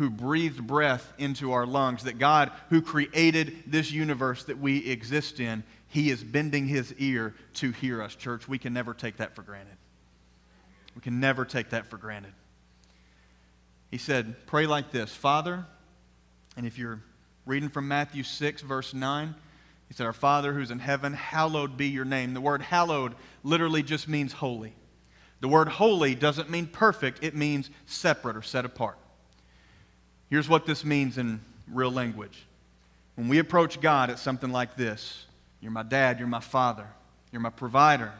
who 0.00 0.08
breathed 0.08 0.66
breath 0.66 1.12
into 1.18 1.52
our 1.52 1.66
lungs, 1.66 2.04
that 2.04 2.18
God, 2.18 2.50
who 2.70 2.80
created 2.80 3.64
this 3.66 3.92
universe 3.92 4.44
that 4.44 4.58
we 4.58 4.78
exist 4.88 5.40
in, 5.40 5.62
He 5.88 6.08
is 6.08 6.24
bending 6.24 6.66
His 6.66 6.94
ear 6.94 7.34
to 7.56 7.70
hear 7.70 8.00
us, 8.02 8.14
church. 8.14 8.48
We 8.48 8.56
can 8.56 8.72
never 8.72 8.94
take 8.94 9.18
that 9.18 9.36
for 9.36 9.42
granted. 9.42 9.76
We 10.94 11.02
can 11.02 11.20
never 11.20 11.44
take 11.44 11.68
that 11.70 11.90
for 11.90 11.98
granted. 11.98 12.32
He 13.90 13.98
said, 13.98 14.46
Pray 14.46 14.66
like 14.66 14.90
this 14.90 15.14
Father, 15.14 15.66
and 16.56 16.66
if 16.66 16.78
you're 16.78 17.02
reading 17.44 17.68
from 17.68 17.86
Matthew 17.86 18.22
6, 18.22 18.62
verse 18.62 18.94
9, 18.94 19.34
he 19.88 19.92
said, 19.92 20.06
Our 20.06 20.14
Father 20.14 20.54
who's 20.54 20.70
in 20.70 20.78
heaven, 20.78 21.12
hallowed 21.12 21.76
be 21.76 21.88
your 21.88 22.06
name. 22.06 22.32
The 22.32 22.40
word 22.40 22.62
hallowed 22.62 23.14
literally 23.44 23.82
just 23.82 24.08
means 24.08 24.32
holy. 24.32 24.72
The 25.40 25.48
word 25.48 25.68
holy 25.68 26.14
doesn't 26.14 26.48
mean 26.48 26.68
perfect, 26.68 27.22
it 27.22 27.34
means 27.34 27.68
separate 27.84 28.38
or 28.38 28.42
set 28.42 28.64
apart. 28.64 28.96
Here's 30.30 30.48
what 30.48 30.64
this 30.64 30.84
means 30.84 31.18
in 31.18 31.40
real 31.70 31.90
language. 31.90 32.44
When 33.16 33.28
we 33.28 33.38
approach 33.38 33.80
God, 33.80 34.08
it's 34.08 34.22
something 34.22 34.50
like 34.50 34.76
this 34.76 35.26
You're 35.60 35.72
my 35.72 35.82
dad, 35.82 36.18
you're 36.18 36.28
my 36.28 36.40
father, 36.40 36.86
you're 37.32 37.42
my 37.42 37.50
provider. 37.50 38.12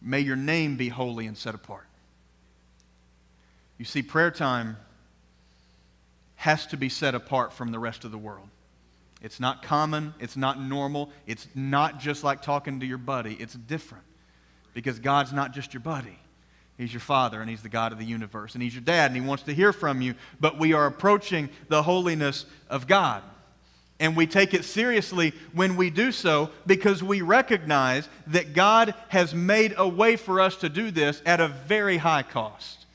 May 0.00 0.20
your 0.20 0.36
name 0.36 0.76
be 0.76 0.88
holy 0.88 1.26
and 1.26 1.36
set 1.36 1.56
apart. 1.56 1.84
You 3.78 3.84
see, 3.84 4.02
prayer 4.02 4.30
time 4.30 4.76
has 6.36 6.66
to 6.68 6.76
be 6.76 6.88
set 6.88 7.16
apart 7.16 7.52
from 7.52 7.72
the 7.72 7.80
rest 7.80 8.04
of 8.04 8.12
the 8.12 8.18
world. 8.18 8.48
It's 9.20 9.40
not 9.40 9.64
common, 9.64 10.14
it's 10.20 10.36
not 10.36 10.60
normal, 10.60 11.10
it's 11.26 11.48
not 11.54 11.98
just 11.98 12.22
like 12.22 12.42
talking 12.42 12.78
to 12.78 12.86
your 12.86 12.98
buddy. 12.98 13.34
It's 13.34 13.54
different 13.54 14.04
because 14.72 15.00
God's 15.00 15.32
not 15.32 15.52
just 15.52 15.74
your 15.74 15.80
buddy. 15.80 16.16
He's 16.78 16.92
your 16.92 17.00
father, 17.00 17.40
and 17.40 17.50
he's 17.50 17.62
the 17.62 17.68
God 17.68 17.90
of 17.92 17.98
the 17.98 18.04
universe. 18.04 18.54
And 18.54 18.62
he's 18.62 18.74
your 18.74 18.84
dad, 18.84 19.10
and 19.10 19.20
he 19.20 19.26
wants 19.26 19.42
to 19.44 19.52
hear 19.52 19.72
from 19.72 20.00
you. 20.00 20.14
But 20.40 20.58
we 20.58 20.72
are 20.72 20.86
approaching 20.86 21.50
the 21.68 21.82
holiness 21.82 22.46
of 22.70 22.86
God. 22.86 23.22
And 24.00 24.16
we 24.16 24.28
take 24.28 24.54
it 24.54 24.64
seriously 24.64 25.34
when 25.52 25.76
we 25.76 25.90
do 25.90 26.12
so 26.12 26.50
because 26.66 27.02
we 27.02 27.20
recognize 27.20 28.08
that 28.28 28.54
God 28.54 28.94
has 29.08 29.34
made 29.34 29.74
a 29.76 29.88
way 29.88 30.14
for 30.14 30.40
us 30.40 30.54
to 30.58 30.68
do 30.68 30.92
this 30.92 31.20
at 31.26 31.40
a 31.40 31.48
very 31.48 31.96
high 31.96 32.22
cost. 32.22 32.86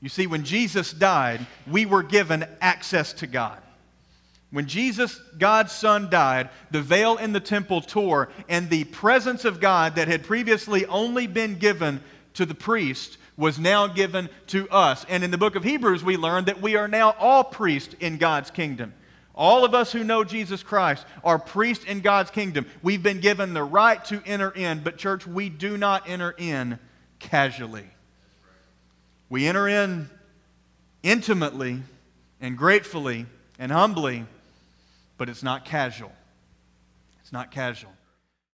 You 0.00 0.08
see, 0.08 0.26
when 0.26 0.42
Jesus 0.42 0.92
died, 0.92 1.46
we 1.64 1.86
were 1.86 2.02
given 2.02 2.44
access 2.60 3.12
to 3.14 3.28
God. 3.28 3.58
When 4.50 4.66
Jesus, 4.66 5.18
God's 5.38 5.72
Son, 5.72 6.10
died, 6.10 6.50
the 6.72 6.82
veil 6.82 7.16
in 7.16 7.32
the 7.32 7.40
temple 7.40 7.80
tore, 7.80 8.28
and 8.48 8.68
the 8.68 8.84
presence 8.84 9.44
of 9.44 9.60
God 9.60 9.94
that 9.94 10.08
had 10.08 10.24
previously 10.24 10.84
only 10.86 11.28
been 11.28 11.54
given 11.54 12.02
to 12.34 12.46
the 12.46 12.54
priest 12.54 13.18
was 13.36 13.58
now 13.58 13.86
given 13.86 14.28
to 14.48 14.68
us. 14.70 15.04
And 15.08 15.24
in 15.24 15.30
the 15.30 15.38
book 15.38 15.56
of 15.56 15.64
Hebrews, 15.64 16.04
we 16.04 16.16
learn 16.16 16.44
that 16.46 16.60
we 16.60 16.76
are 16.76 16.88
now 16.88 17.10
all 17.18 17.44
priests 17.44 17.94
in 18.00 18.18
God's 18.18 18.50
kingdom. 18.50 18.94
All 19.34 19.64
of 19.64 19.74
us 19.74 19.90
who 19.92 20.04
know 20.04 20.24
Jesus 20.24 20.62
Christ 20.62 21.06
are 21.24 21.38
priests 21.38 21.84
in 21.86 22.00
God's 22.00 22.30
kingdom. 22.30 22.66
We've 22.82 23.02
been 23.02 23.20
given 23.20 23.54
the 23.54 23.64
right 23.64 24.04
to 24.06 24.22
enter 24.26 24.50
in, 24.50 24.82
but, 24.82 24.98
church, 24.98 25.26
we 25.26 25.48
do 25.48 25.78
not 25.78 26.08
enter 26.08 26.34
in 26.36 26.78
casually. 27.18 27.86
We 29.30 29.46
enter 29.46 29.66
in 29.66 30.10
intimately 31.02 31.80
and 32.40 32.58
gratefully 32.58 33.24
and 33.58 33.72
humbly, 33.72 34.26
but 35.16 35.30
it's 35.30 35.42
not 35.42 35.64
casual. 35.64 36.12
It's 37.22 37.32
not 37.32 37.50
casual. 37.50 37.92